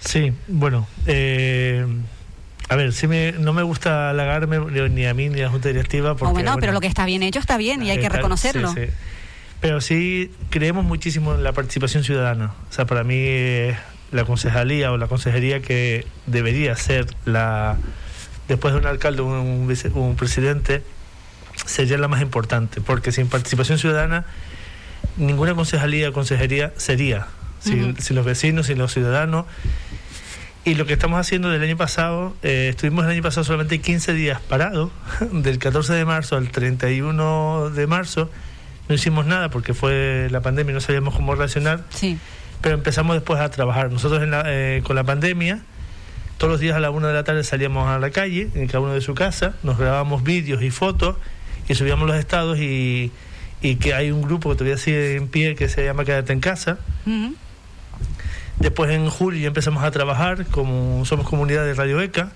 Sí, 0.00 0.32
bueno, 0.46 0.86
eh, 1.06 1.86
a 2.68 2.76
ver, 2.76 2.92
sí 2.92 3.06
me, 3.06 3.32
no 3.32 3.52
me 3.52 3.62
gusta 3.62 4.10
halagarme 4.10 4.58
ni 4.90 5.06
a 5.06 5.14
mí 5.14 5.28
ni 5.28 5.40
a 5.40 5.44
la 5.44 5.50
Junta 5.50 5.68
Directiva. 5.68 6.16
Porque, 6.16 6.32
bueno, 6.32 6.56
pero 6.60 6.72
lo 6.72 6.80
que 6.80 6.86
está 6.86 7.06
bien 7.06 7.22
hecho 7.22 7.38
está 7.38 7.56
bien 7.56 7.82
y 7.82 7.90
hay 7.90 7.98
que 7.98 8.08
reconocerlo. 8.08 8.72
Sí, 8.74 8.82
Pero 9.60 9.80
sí 9.80 10.30
creemos 10.50 10.84
muchísimo 10.84 11.34
en 11.34 11.42
la 11.42 11.52
participación 11.52 12.04
ciudadana. 12.04 12.52
O 12.70 12.72
sea, 12.72 12.86
para 12.86 13.04
mí 13.04 13.70
la 14.12 14.24
concejalía 14.24 14.92
o 14.92 14.96
la 14.96 15.06
consejería 15.06 15.60
que 15.60 16.06
debería 16.26 16.76
ser 16.76 17.06
la 17.24 17.76
después 18.48 18.72
de 18.72 18.80
un 18.80 18.86
alcalde 18.86 19.20
o 19.22 19.26
un, 19.26 19.74
un, 19.94 20.16
presidente 20.16 20.82
sería 21.66 21.98
la 21.98 22.08
más 22.08 22.22
importante, 22.22 22.80
porque 22.80 23.12
sin 23.12 23.28
participación 23.28 23.78
ciudadana 23.78 24.24
ninguna 25.18 25.54
concejalía 25.54 26.08
o 26.08 26.12
consejería 26.12 26.72
sería 26.76 27.26
sin, 27.60 27.94
los 28.10 28.24
vecinos, 28.24 28.66
sin 28.66 28.78
los 28.78 28.92
ciudadanos. 28.92 29.46
Y 30.68 30.74
lo 30.74 30.84
que 30.84 30.92
estamos 30.92 31.18
haciendo 31.18 31.48
del 31.48 31.62
año 31.62 31.78
pasado, 31.78 32.36
eh, 32.42 32.66
estuvimos 32.68 33.06
el 33.06 33.12
año 33.12 33.22
pasado 33.22 33.42
solamente 33.42 33.80
15 33.80 34.12
días 34.12 34.38
parados, 34.42 34.90
del 35.32 35.58
14 35.58 35.94
de 35.94 36.04
marzo 36.04 36.36
al 36.36 36.50
31 36.50 37.70
de 37.70 37.86
marzo, 37.86 38.30
no 38.86 38.94
hicimos 38.94 39.24
nada 39.24 39.48
porque 39.48 39.72
fue 39.72 40.28
la 40.30 40.42
pandemia 40.42 40.72
y 40.72 40.74
no 40.74 40.82
sabíamos 40.82 41.14
cómo 41.14 41.34
reaccionar. 41.34 41.84
Sí. 41.88 42.18
Pero 42.60 42.74
empezamos 42.74 43.16
después 43.16 43.40
a 43.40 43.48
trabajar. 43.50 43.90
Nosotros 43.90 44.22
eh, 44.44 44.82
con 44.84 44.94
la 44.94 45.04
pandemia, 45.04 45.62
todos 46.36 46.50
los 46.50 46.60
días 46.60 46.76
a 46.76 46.80
la 46.80 46.90
una 46.90 47.08
de 47.08 47.14
la 47.14 47.24
tarde 47.24 47.44
salíamos 47.44 47.88
a 47.88 47.98
la 47.98 48.10
calle, 48.10 48.50
en 48.54 48.66
cada 48.66 48.80
uno 48.80 48.92
de 48.92 49.00
su 49.00 49.14
casa, 49.14 49.54
nos 49.62 49.78
grabábamos 49.78 50.22
vídeos 50.22 50.62
y 50.62 50.68
fotos 50.68 51.16
y 51.66 51.76
subíamos 51.76 52.06
los 52.06 52.18
estados 52.18 52.58
y, 52.58 53.10
y 53.62 53.76
que 53.76 53.94
hay 53.94 54.10
un 54.10 54.20
grupo 54.20 54.50
que 54.50 54.56
todavía 54.56 54.76
sigue 54.76 55.16
en 55.16 55.28
pie 55.28 55.54
que 55.54 55.70
se 55.70 55.82
llama 55.82 56.04
Quédate 56.04 56.34
en 56.34 56.40
casa. 56.40 56.76
Después 58.60 58.90
en 58.90 59.08
julio 59.08 59.40
ya 59.40 59.48
empezamos 59.48 59.84
a 59.84 59.90
trabajar, 59.90 60.46
como 60.46 61.04
somos 61.04 61.28
comunidad 61.28 61.64
de 61.64 61.74
Radio 61.74 62.00
ECA, 62.00 62.32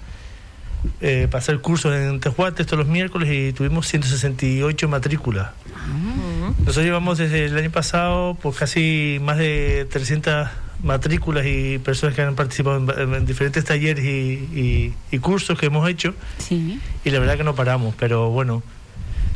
eh, 1.00 1.28
para 1.30 1.40
hacer 1.40 1.61
cursos 1.61 1.94
en 1.94 2.20
Tejuates 2.20 2.66
todos 2.66 2.80
los 2.80 2.88
miércoles 2.88 3.28
y 3.30 3.52
tuvimos 3.52 3.87
168 3.88 4.88
matrículas. 4.88 5.50
Ah. 5.76 6.52
Nosotros 6.58 6.85
llevamos 6.85 7.18
desde 7.18 7.44
el 7.46 7.56
año 7.56 7.70
pasado 7.70 8.37
pues 8.40 8.56
casi 8.56 9.18
más 9.22 9.38
de 9.38 9.87
300 9.90 10.48
matrículas 10.82 11.46
y 11.46 11.78
personas 11.78 12.14
que 12.14 12.22
han 12.22 12.35
participado 12.35 13.00
en, 13.00 13.26
diferentes 13.26 13.64
talleres 13.64 14.04
y, 14.04 14.92
cursos 15.20 15.58
que 15.58 15.66
hemos 15.66 15.88
hecho. 15.88 16.14
Y 16.50 17.11
la 17.11 17.18
verdad 17.18 17.37
que 17.37 17.44
no 17.44 17.54
paramos, 17.54 17.94
pero 17.98 18.30
bueno, 18.30 18.62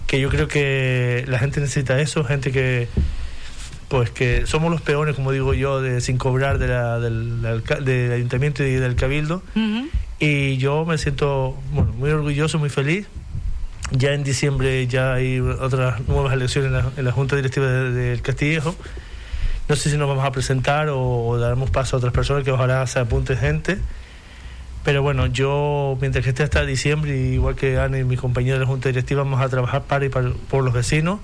que 0.07 0.21
yo 0.21 0.29
creo 0.29 0.49
que 0.49 1.25
la 1.29 1.39
gente 1.39 1.61
necesita 1.61 2.01
eso, 2.01 2.25
gente 2.25 2.53
que 2.53 2.89
pues 3.89 4.11
que 4.11 4.47
somos 4.47 4.71
los 4.71 4.81
peones, 4.81 5.15
como 5.15 5.31
digo 5.33 5.55
yo, 5.55 5.81
de 5.81 6.01
sin 6.01 6.19
cobrar 6.19 6.59
de 6.59 6.69
la, 6.69 6.99
del, 6.99 7.43
del, 7.85 8.13
ayuntamiento 8.13 8.65
y 8.65 8.75
del 8.75 8.97
cabildo. 8.97 9.43
Y 10.19 10.57
yo 10.57 10.85
me 10.85 10.99
siento 10.99 11.57
bueno, 11.73 11.93
muy 11.93 12.11
orgulloso, 12.11 12.59
muy 12.59 12.71
feliz. 12.71 13.07
Ya 13.93 14.15
en 14.15 14.25
diciembre 14.25 14.87
ya 14.89 15.15
hay 15.15 15.39
otras 15.39 16.01
nuevas 16.09 16.33
elecciones 16.33 16.73
en 16.97 17.05
la, 17.05 17.13
Junta 17.13 17.37
Directiva 17.37 17.67
del 17.67 18.23
Castillejo. 18.23 18.75
No 19.69 19.77
sé 19.77 19.91
si 19.91 19.97
nos 19.97 20.09
vamos 20.09 20.25
a 20.25 20.33
presentar 20.33 20.89
o, 20.91 21.39
daremos 21.39 21.71
paso 21.71 21.97
a 21.97 21.99
otras 21.99 22.13
personas 22.13 22.43
que 22.45 22.51
ojalá 22.51 22.85
se 22.87 22.99
apunte 22.99 23.37
gente. 23.37 23.79
Pero 24.85 25.03
bueno, 25.03 25.27
yo 25.27 25.97
mientras 26.01 26.25
que 26.25 26.31
esté 26.31 26.43
hasta 26.43 26.65
diciembre, 26.65 27.17
igual 27.17 27.55
que 27.57 27.79
Ana 27.79 27.99
y 27.99 28.05
mis 28.05 28.21
compañeros 28.21 28.59
de 28.59 28.65
la 28.65 28.71
Junta 28.71 28.89
Directiva, 28.89 29.23
vamos 29.23 29.41
a 29.41 29.49
trabajar 29.49 29.83
para 29.83 30.05
y 30.07 30.09
para, 30.09 30.31
por 30.49 30.65
los 30.65 30.73
vecinos. 30.73 31.21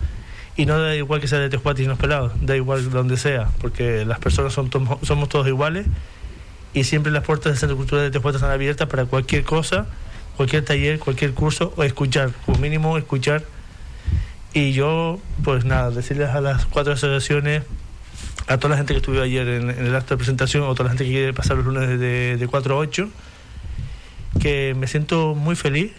Y 0.56 0.66
no 0.66 0.78
da 0.78 0.94
igual 0.94 1.20
que 1.20 1.28
sea 1.28 1.38
de 1.38 1.48
Tejuati 1.48 1.82
y 1.82 1.86
los 1.86 1.98
pelados, 1.98 2.32
da 2.40 2.56
igual 2.56 2.90
donde 2.90 3.16
sea, 3.16 3.48
porque 3.60 4.04
las 4.04 4.18
personas 4.18 4.52
son 4.52 4.70
somos 5.02 5.28
todos 5.28 5.46
iguales 5.48 5.86
y 6.74 6.84
siempre 6.84 7.10
las 7.10 7.24
puertas 7.24 7.52
del 7.52 7.58
Centro 7.58 7.76
Cultural 7.76 8.04
de 8.04 8.10
Tejuati 8.10 8.36
están 8.36 8.50
abiertas 8.50 8.88
para 8.88 9.06
cualquier 9.06 9.44
cosa, 9.44 9.86
cualquier 10.36 10.64
taller, 10.64 10.98
cualquier 10.98 11.32
curso 11.32 11.72
o 11.76 11.82
escuchar, 11.82 12.32
como 12.44 12.58
mínimo 12.58 12.98
escuchar. 12.98 13.44
Y 14.54 14.72
yo, 14.72 15.18
pues 15.44 15.64
nada, 15.64 15.90
decirles 15.90 16.28
a 16.30 16.42
las 16.42 16.66
cuatro 16.66 16.92
asociaciones 16.92 17.62
a 18.46 18.58
toda 18.58 18.70
la 18.70 18.76
gente 18.76 18.92
que 18.92 18.98
estuvo 18.98 19.20
ayer 19.20 19.48
en, 19.48 19.70
el 19.70 19.94
acto 19.94 20.14
de 20.14 20.18
presentación, 20.18 20.64
o 20.64 20.74
toda 20.74 20.84
la 20.84 20.90
gente 20.90 21.04
que 21.04 21.10
quiere 21.10 21.32
pasar 21.32 21.56
los 21.56 21.66
lunes 21.66 21.88
de, 21.88 22.36
de 22.36 22.46
4 22.46 22.74
a 22.74 22.78
8, 22.78 23.08
que 24.40 24.74
me 24.76 24.86
siento 24.86 25.34
muy 25.34 25.56
feliz 25.56 25.92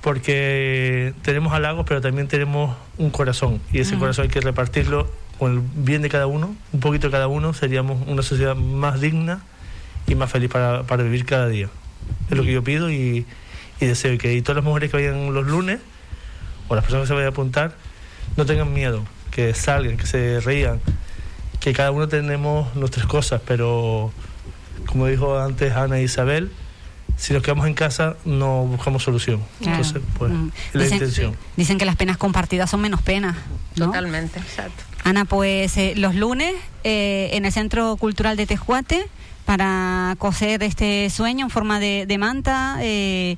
porque 0.00 1.14
tenemos 1.22 1.52
halagos, 1.52 1.84
pero 1.86 2.00
también 2.00 2.28
tenemos 2.28 2.76
un 2.98 3.10
corazón. 3.10 3.60
Y 3.72 3.80
ese 3.80 3.98
corazón 3.98 4.24
hay 4.24 4.30
que 4.30 4.40
repartirlo 4.40 5.10
con 5.38 5.52
el 5.52 5.60
bien 5.60 6.02
de 6.02 6.08
cada 6.08 6.26
uno, 6.26 6.54
un 6.72 6.80
poquito 6.80 7.08
de 7.08 7.12
cada 7.12 7.28
uno, 7.28 7.54
seríamos 7.54 8.06
una 8.06 8.22
sociedad 8.22 8.54
más 8.54 9.00
digna 9.00 9.42
y 10.06 10.14
más 10.14 10.30
feliz 10.30 10.50
para, 10.50 10.82
para 10.82 11.02
vivir 11.02 11.24
cada 11.24 11.48
día. 11.48 11.68
Es 12.30 12.36
lo 12.36 12.44
que 12.44 12.52
yo 12.52 12.62
pido 12.62 12.90
y, 12.90 13.26
y 13.80 13.86
deseo 13.86 14.16
que 14.18 14.34
y 14.34 14.42
todas 14.42 14.56
las 14.56 14.64
mujeres 14.64 14.90
que 14.90 14.98
vayan 14.98 15.32
los 15.32 15.46
lunes 15.46 15.80
o 16.68 16.74
las 16.74 16.84
personas 16.84 17.04
que 17.04 17.08
se 17.08 17.14
vayan 17.14 17.28
a 17.28 17.30
apuntar 17.30 17.74
no 18.36 18.46
tengan 18.46 18.72
miedo, 18.72 19.04
que 19.30 19.54
salgan, 19.54 19.96
que 19.96 20.06
se 20.06 20.40
rían, 20.40 20.80
que 21.58 21.72
cada 21.72 21.90
uno 21.90 22.08
tenemos 22.08 22.74
nuestras 22.76 23.06
cosas, 23.06 23.40
pero 23.46 24.12
como 24.86 25.06
dijo 25.06 25.38
antes 25.38 25.72
Ana 25.74 25.98
e 25.98 26.02
Isabel, 26.02 26.50
si 27.20 27.34
nos 27.34 27.42
quedamos 27.42 27.66
en 27.66 27.74
casa 27.74 28.16
no 28.24 28.64
buscamos 28.64 29.02
solución. 29.02 29.42
Entonces, 29.60 30.00
pues, 30.18 30.32
mm. 30.32 30.50
la 30.72 30.82
dicen, 30.82 30.96
intención. 30.96 31.36
Dicen 31.54 31.76
que 31.76 31.84
las 31.84 31.96
penas 31.96 32.16
compartidas 32.16 32.70
son 32.70 32.80
menos 32.80 33.02
penas. 33.02 33.36
Totalmente, 33.74 34.38
exacto. 34.38 34.82
Ana, 35.04 35.26
pues 35.26 35.76
eh, 35.76 35.92
los 35.96 36.14
lunes 36.14 36.54
eh, 36.82 37.28
en 37.34 37.44
el 37.44 37.52
Centro 37.52 37.96
Cultural 37.96 38.38
de 38.38 38.46
Tejuate 38.46 39.06
para 39.44 40.16
coser 40.18 40.62
este 40.62 41.10
sueño 41.10 41.44
en 41.44 41.50
forma 41.50 41.78
de, 41.78 42.16
manta. 42.18 42.78
Eh, 42.80 43.36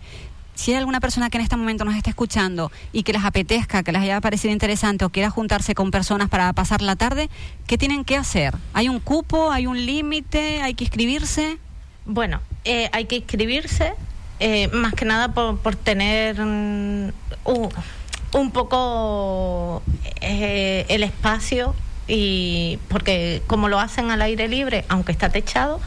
si 0.55 0.71
hay 0.71 0.77
alguna 0.77 1.01
persona 1.01 1.29
que 1.29 1.39
en 1.39 1.43
este 1.43 1.57
momento 1.57 1.85
nos 1.85 1.97
esté 1.97 2.11
escuchando 2.11 2.71
y 2.93 3.03
que 3.03 3.13
les 3.13 3.25
apetezca, 3.25 3.83
que 3.83 3.91
les 3.91 4.03
haya 4.03 4.21
parecido 4.21 4.53
interesante 4.53 5.05
o 5.05 5.11
quiera 5.11 5.29
juntarse 5.29 5.75
con 5.75 5.91
personas 5.91 6.29
para 6.29 6.53
pasar 6.53 6.83
la 6.83 6.95
tarde, 6.95 7.31
¿qué 7.67 7.79
tienen 7.79 8.05
que 8.05 8.17
hacer? 8.17 8.55
¿Hay 8.75 8.89
un 8.89 9.01
cupo? 9.01 9.51
¿Hay 9.51 9.67
un 9.67 9.85
límite? 9.85 10.63
¿Hay 10.63 10.75
que 10.75 10.85
inscribirse? 10.85 11.59
Bueno, 12.05 12.41
eh, 12.65 12.89
hay 12.93 13.05
que 13.05 13.17
inscribirse, 13.17 13.95
eh, 14.41 14.69
más 14.69 14.95
que 14.95 15.05
nada 15.05 15.29
por, 15.29 15.59
por 15.59 15.77
tener 15.77 16.41
un, 16.41 17.13
un 17.45 18.51
poco 18.51 19.83
eh, 20.21 20.85
el 20.89 21.05
espacio 21.05 21.75
y 22.09 22.79
porque 22.89 23.43
como 23.47 23.69
lo 23.69 23.79
hacen 23.79 24.11
al 24.11 24.21
aire 24.23 24.49
libre, 24.49 24.85
aunque 24.89 25.13
está 25.13 25.29
techado, 25.29 25.81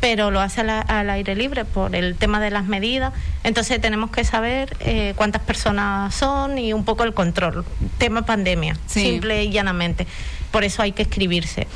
pero 0.00 0.30
lo 0.30 0.40
hace 0.40 0.60
al, 0.60 1.10
aire 1.10 1.34
libre 1.34 1.64
por 1.64 1.96
el 1.96 2.14
tema 2.14 2.40
de 2.40 2.50
las 2.50 2.64
medidas, 2.64 3.12
entonces 3.42 3.80
tenemos 3.80 4.10
que 4.10 4.24
saber 4.24 4.76
cuántas 5.16 5.42
personas 5.42 6.14
son 6.14 6.58
y 6.58 6.72
un 6.72 6.84
poco 6.84 7.02
el 7.02 7.14
control, 7.14 7.64
tema 7.98 8.22
pandemia, 8.22 8.76
simple 8.86 9.44
y 9.44 9.50
llanamente. 9.50 10.06
Por 10.52 10.62
eso 10.62 10.82
hay 10.82 10.92
que 10.92 11.02
inscribirse. 11.02 11.66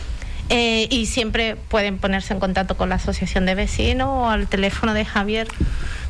Eh, 0.48 0.86
y 0.90 1.06
siempre 1.06 1.56
pueden 1.56 1.98
ponerse 1.98 2.32
en 2.32 2.40
contacto 2.40 2.76
con 2.76 2.88
la 2.88 2.96
asociación 2.96 3.46
de 3.46 3.54
vecinos 3.54 4.08
o 4.08 4.28
al 4.28 4.46
teléfono 4.46 4.94
de 4.94 5.04
Javier. 5.04 5.48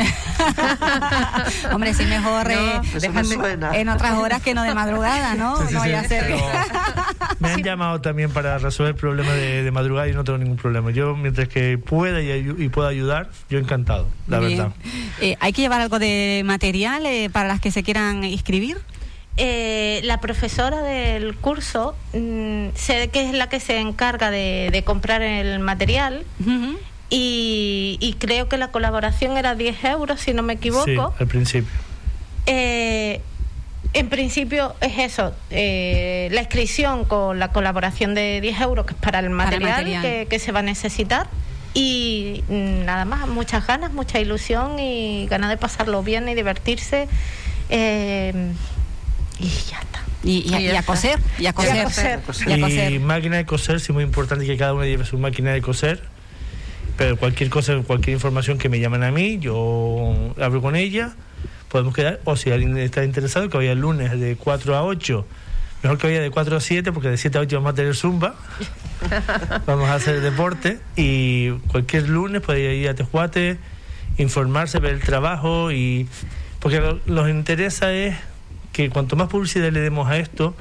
Hombre, 1.72 1.92
sí, 1.92 2.06
mejor 2.06 2.50
eh, 2.50 2.80
en 3.74 3.90
otras 3.90 4.14
horas 4.14 4.40
que 4.40 4.54
no 4.54 4.62
de 4.62 4.74
madrugada, 4.74 5.34
¿no? 5.34 5.62
no 5.62 5.78
vaya 5.78 6.00
a 6.00 6.04
ser 6.04 6.34
Me 7.38 7.50
han 7.50 7.62
llamado 7.62 8.00
también 8.00 8.30
para 8.30 8.56
resolver 8.56 8.94
problemas 8.94 9.34
de, 9.34 9.62
de, 9.62 9.70
madrugada 9.70 10.08
y 10.08 10.14
no 10.14 10.24
tengo 10.24 10.38
ningún 10.38 10.56
problema. 10.56 10.90
Yo, 10.90 11.14
mientras 11.14 11.48
que 11.48 11.76
pueda 11.76 12.22
y, 12.22 12.70
pueda 12.70 12.88
ayudar, 12.88 13.28
yo 13.50 13.58
encantado, 13.58 14.08
la 14.26 14.38
verdad. 14.38 14.72
Eh, 15.20 15.36
¿Hay 15.40 15.52
que 15.52 15.60
llevar 15.60 15.82
algo 15.82 15.98
de 15.98 16.40
material 16.46 17.02
para 17.30 17.46
las 17.46 17.60
que 17.60 17.70
se 17.70 17.82
quieran 17.82 18.24
inscribir? 18.24 18.78
Eh, 19.38 20.00
la 20.04 20.18
profesora 20.18 20.80
del 20.80 21.36
curso 21.36 21.94
mm, 22.14 22.68
sé 22.74 23.08
que 23.08 23.28
es 23.28 23.34
la 23.34 23.50
que 23.50 23.60
se 23.60 23.78
encarga 23.80 24.30
de, 24.30 24.82
comprar 24.86 25.20
el 25.20 25.58
material 25.58 26.24
y, 27.10 28.16
creo 28.18 28.48
que 28.48 28.56
la 28.56 28.68
colaboración 28.68 29.36
era 29.36 29.54
10 29.54 29.84
euros, 29.84 30.20
si 30.20 30.32
no 30.32 30.42
me 30.42 30.54
equivoco. 30.54 30.84
Sí, 30.86 30.96
al 30.96 31.26
principio. 31.26 31.70
Eh, 32.46 33.20
en 33.92 34.08
principio 34.08 34.74
es 34.80 34.98
eso, 34.98 35.34
eh, 35.50 36.28
la 36.32 36.40
inscripción 36.40 37.04
con 37.04 37.38
la 37.38 37.52
colaboración 37.52 38.14
de 38.14 38.40
10 38.40 38.60
euros, 38.62 38.86
que 38.86 38.94
es 38.94 39.00
para 39.00 39.18
el 39.18 39.30
material, 39.30 39.84
Que, 40.28 40.38
se 40.38 40.50
va 40.50 40.60
a 40.60 40.62
necesitar. 40.62 41.28
Y 41.74 42.42
nada 42.48 43.04
más, 43.04 43.28
muchas 43.28 43.66
ganas, 43.66 43.92
mucha 43.92 44.18
ilusión 44.18 44.78
y 44.78 45.26
ganas 45.26 45.50
de 45.50 45.58
pasarlo 45.58 46.02
bien 46.02 46.26
y 46.26 46.34
divertirse. 46.34 47.06
Y 49.38 49.48
ya 49.48 49.80
está. 49.80 50.02
Y, 50.22 50.52
a, 50.74 50.82
coser, 50.82 51.20
y 51.38 51.46
a 51.46 51.52
coser, 51.52 52.20
y 52.92 52.98
máquina 52.98 53.36
de 53.36 53.46
coser, 53.46 53.78
sí, 53.78 53.92
muy 53.92 54.02
importante 54.02 54.44
que 54.44 54.56
cada 54.56 54.74
uno 54.74 54.84
lleve 54.84 55.04
su 55.04 55.18
máquina 55.18 55.52
de 55.52 55.62
coser. 55.62 56.02
Pero 56.96 57.16
cualquier 57.16 57.50
cosa, 57.50 57.76
cualquier 57.86 58.14
información 58.14 58.58
que 58.58 58.68
me 58.68 58.80
llamen 58.80 59.04
a 59.04 59.12
mí, 59.12 59.38
yo 59.38 60.34
hablo 60.40 60.62
con 60.62 60.74
ella, 60.74 61.14
podemos 61.68 61.94
quedar. 61.94 62.20
O 62.24 62.36
si 62.36 62.50
alguien 62.50 62.76
está 62.78 63.04
interesado, 63.04 63.48
que 63.50 63.56
vaya 63.56 63.72
el 63.72 63.80
lunes 63.80 64.18
de 64.18 64.36
4 64.36 64.74
a 64.74 64.82
8. 64.82 65.26
Mejor 65.82 65.98
que 65.98 66.06
vaya 66.08 66.20
de 66.20 66.30
4 66.30 66.56
a 66.56 66.60
7, 66.60 66.92
porque 66.92 67.10
de 67.10 67.18
7 67.18 67.38
a 67.38 67.40
8 67.42 67.56
vamos 67.56 67.72
a 67.72 67.74
tener 67.74 67.94
zumba. 67.94 68.34
vamos 69.66 69.88
a 69.88 69.94
hacer 69.94 70.20
deporte. 70.22 70.80
Y 70.96 71.50
cualquier 71.68 72.08
lunes 72.08 72.42
puede 72.42 72.74
ir 72.74 72.88
a 72.88 72.94
Tejuate, 72.94 73.58
informarse, 74.16 74.80
ver 74.80 74.94
el 74.94 75.00
trabajo. 75.02 75.70
y 75.70 76.08
Porque 76.58 76.80
lo, 76.80 76.98
nos 77.06 77.28
interesa 77.28 77.92
es 77.92 78.16
que 78.76 78.90
cuanto 78.90 79.16
más 79.16 79.28
publicidad 79.28 79.72
le 79.72 79.80
demos 79.80 80.06
a 80.06 80.18
esto, 80.18 80.54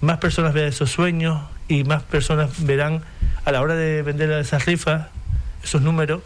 más 0.00 0.18
personas 0.18 0.52
vean 0.52 0.66
esos 0.66 0.90
sueños 0.90 1.40
y 1.68 1.84
más 1.84 2.02
personas 2.02 2.50
verán 2.66 3.02
a 3.44 3.52
la 3.52 3.60
hora 3.60 3.76
de 3.76 4.02
vender 4.02 4.32
esas 4.32 4.66
rifas, 4.66 5.06
esos 5.62 5.80
números, 5.80 6.22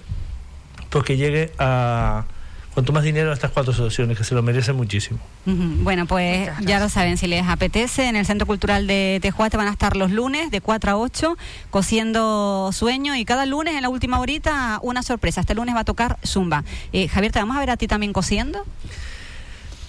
porque 0.88 1.18
llegue 1.18 1.52
a 1.58 2.24
cuanto 2.72 2.94
más 2.94 3.04
dinero 3.04 3.30
a 3.30 3.34
estas 3.34 3.50
cuatro 3.50 3.74
asociaciones, 3.74 4.16
que 4.16 4.24
se 4.24 4.34
lo 4.34 4.42
merecen 4.42 4.76
muchísimo. 4.76 5.18
Bueno, 5.44 6.06
pues 6.06 6.48
ya 6.62 6.80
lo 6.80 6.88
saben, 6.88 7.18
si 7.18 7.26
les 7.26 7.46
apetece, 7.46 8.08
en 8.08 8.16
el 8.16 8.24
Centro 8.24 8.46
Cultural 8.46 8.86
de 8.86 9.18
Tejuate 9.20 9.58
van 9.58 9.68
a 9.68 9.72
estar 9.72 9.94
los 9.94 10.10
lunes 10.10 10.50
de 10.50 10.62
4 10.62 10.92
a 10.92 10.96
8 10.96 11.36
cosiendo 11.68 12.70
sueños 12.72 13.18
y 13.18 13.26
cada 13.26 13.44
lunes 13.44 13.74
en 13.74 13.82
la 13.82 13.90
última 13.90 14.20
horita 14.20 14.78
una 14.80 15.02
sorpresa. 15.02 15.42
Este 15.42 15.54
lunes 15.54 15.74
va 15.74 15.80
a 15.80 15.84
tocar 15.84 16.18
Zumba. 16.24 16.64
Eh, 16.94 17.08
Javier, 17.08 17.30
¿te 17.30 17.40
vamos 17.40 17.58
a 17.58 17.60
ver 17.60 17.68
a 17.68 17.76
ti 17.76 17.88
también 17.88 18.14
cosiendo? 18.14 18.64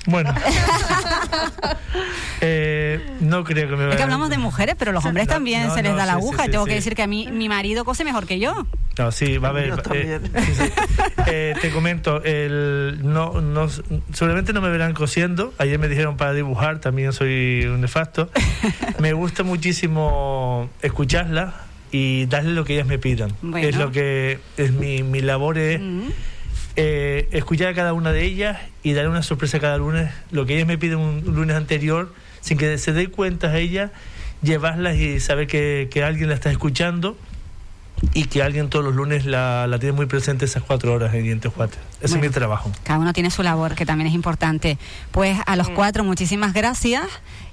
Bueno. 0.08 0.34
eh, 2.42 3.00
no 3.20 3.44
creo 3.44 3.70
que 3.70 3.76
me 3.76 3.84
vaya. 3.84 3.92
Es 3.92 3.98
que 3.98 4.04
hablamos 4.04 4.30
de 4.30 4.38
mujeres, 4.38 4.76
pero 4.80 4.94
los 4.94 5.06
hombres 5.06 5.28
también 5.28 5.70
se 5.72 5.84
les 5.84 5.96
da 5.96 6.06
la 6.06 6.14
aguja. 6.14 6.48
y 6.48 6.50
tengo 6.50 6.66
que 6.66 6.74
decir 6.74 6.96
que 6.96 7.04
a 7.04 7.08
mí 7.08 7.30
mi 7.32 7.50
marido 7.50 7.86
cose 7.86 8.04
mejor 8.04 8.26
que 8.26 8.40
yo. 8.40 8.66
No, 8.98 9.12
sí, 9.12 9.38
va 9.38 9.50
a 9.50 9.52
haber. 9.52 9.74
Eh, 9.94 10.20
eh, 11.28 11.54
te 11.62 11.70
comento, 11.72 12.24
el, 12.24 13.00
no, 13.04 13.42
no, 13.42 13.68
seguramente 14.14 14.54
no 14.54 14.62
me 14.62 14.70
verán 14.70 14.94
cosiendo. 14.94 15.54
Ayer 15.58 15.78
me 15.78 15.90
dijeron 15.90 16.16
para 16.16 16.34
dibujar, 16.34 16.80
también 16.80 17.12
soy 17.12 17.66
un 17.66 17.82
nefasto. 17.82 18.32
Me 19.00 19.14
gusta 19.14 19.44
muchísimo 19.44 20.70
escucharla 20.82 21.54
y 21.92 22.26
darle 22.26 22.52
lo 22.52 22.66
que 22.66 22.74
ellas 22.74 22.88
me 22.88 22.98
pidan. 22.98 23.32
Es 23.56 23.76
lo 23.76 23.92
que 23.92 24.40
es 24.58 24.72
mi, 24.72 25.04
mi 25.04 25.22
labor 25.22 25.58
es 25.58 25.80
eh, 26.80 27.28
escuchar 27.32 27.70
a 27.70 27.74
cada 27.74 27.94
una 27.94 28.12
de 28.12 28.24
ellas 28.24 28.60
y 28.84 28.94
dar 28.94 29.10
una 29.10 29.24
sorpresa 29.24 29.60
cada 29.60 29.78
lunes. 29.80 30.14
Lo 30.30 30.46
que 30.46 30.54
ellas 30.54 30.68
me 30.68 30.78
piden 30.78 31.00
un 31.00 31.24
lunes 31.26 31.56
anterior, 31.56 32.14
sin 32.40 32.60
que 32.60 32.78
se 32.78 32.94
dé 32.94 33.08
cuenta 33.08 33.48
a 33.48 33.58
ella, 33.58 33.92
llevarlas 34.44 34.96
y 34.96 35.20
saber 35.20 35.48
que, 35.48 35.90
alguien 36.06 36.30
la 36.30 36.36
está 36.36 36.52
escuchando 36.52 37.18
y 38.14 38.26
que 38.26 38.44
alguien 38.44 38.70
todos 38.70 38.86
los 38.86 38.96
lunes 38.96 39.26
la, 39.26 39.68
la 39.68 39.80
tiene 39.80 39.94
muy 39.94 40.06
presente 40.06 40.46
esas 40.46 40.64
cuatro 40.64 40.94
horas 40.94 41.14
en 41.14 41.24
Dientes 41.24 41.52
Ese 42.02 42.16
es 42.16 42.22
mi 42.22 42.30
trabajo. 42.30 42.72
Cada 42.84 43.00
uno 43.00 43.14
tiene 43.14 43.32
su 43.32 43.44
labor, 43.44 43.76
que 43.76 43.86
también 43.86 44.08
es 44.08 44.14
importante. 44.14 44.78
Pues 45.12 45.38
a 45.46 45.56
los 45.56 45.70
mm. 45.70 45.74
cuatro, 45.74 46.04
muchísimas 46.04 46.54
gracias. 46.54 47.04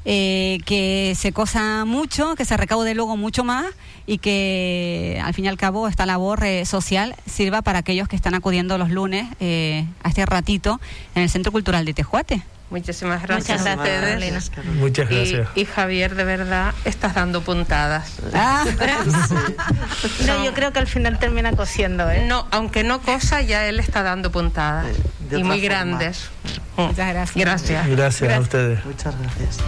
Eh, 0.07 0.59
que 0.67 1.15
se 1.17 1.33
cosa 1.33 1.87
mucho, 1.87 2.35
que 2.35 2.45
se 2.45 2.59
recaude 2.59 2.95
luego 2.95 3.17
mucho 3.17 3.43
más 3.43 3.65
y 4.07 4.19
que 4.19 5.19
al 5.25 5.33
fin 5.33 5.47
y 5.47 5.49
al 5.49 5.57
cabo 5.57 5.89
esta 5.89 6.05
labor 6.05 6.45
eh, 6.45 6.67
social 6.67 7.17
sirva 7.25 7.63
para 7.63 7.79
aquellos 7.79 8.07
que 8.07 8.15
están 8.15 8.35
acudiendo 8.35 8.77
los 8.77 8.91
lunes 8.91 9.27
eh, 9.41 9.87
a 10.03 10.11
este 10.11 10.27
ratito 10.27 10.79
en 11.15 11.23
el 11.23 11.31
Centro 11.31 11.53
Cultural 11.53 11.87
de 11.87 11.95
Tejuate. 11.95 12.43
Muchísimas 12.71 13.23
gracias, 13.23 13.61
Muchas 13.61 13.67
a 13.67 13.77
gracias, 13.77 13.79
ustedes. 13.79 14.01
Carolina. 14.01 14.41
Carolina. 14.55 14.81
Muchas 14.81 15.09
gracias. 15.09 15.49
y 15.55 15.65
Javier, 15.65 16.15
de 16.17 16.25
verdad, 16.25 16.75
estás 16.85 17.15
dando 17.15 17.43
puntadas. 17.43 18.15
Ah, 18.35 18.65
No, 20.27 20.45
yo 20.45 20.53
creo 20.55 20.73
que 20.73 20.79
al 20.81 20.87
final 20.87 21.19
termina 21.19 21.53
cosiendo, 21.53 22.11
¿eh? 22.11 22.25
No, 22.27 22.47
aunque 22.51 22.83
no 22.83 23.01
cosa, 23.01 23.43
ya 23.43 23.67
él 23.69 23.79
está 23.81 24.03
dando 24.03 24.33
puntadas. 24.33 24.87
De 25.31 25.39
y 25.39 25.45
muy 25.45 25.61
forma. 25.61 25.65
grandes. 25.75 26.31
Muchas 26.77 27.09
gracias. 27.09 27.37
Gracias. 27.37 27.87
Gracias 27.87 28.33
a 28.33 28.41
ustedes. 28.41 28.85
Muchas 28.85 29.15
gracias. 29.21 29.59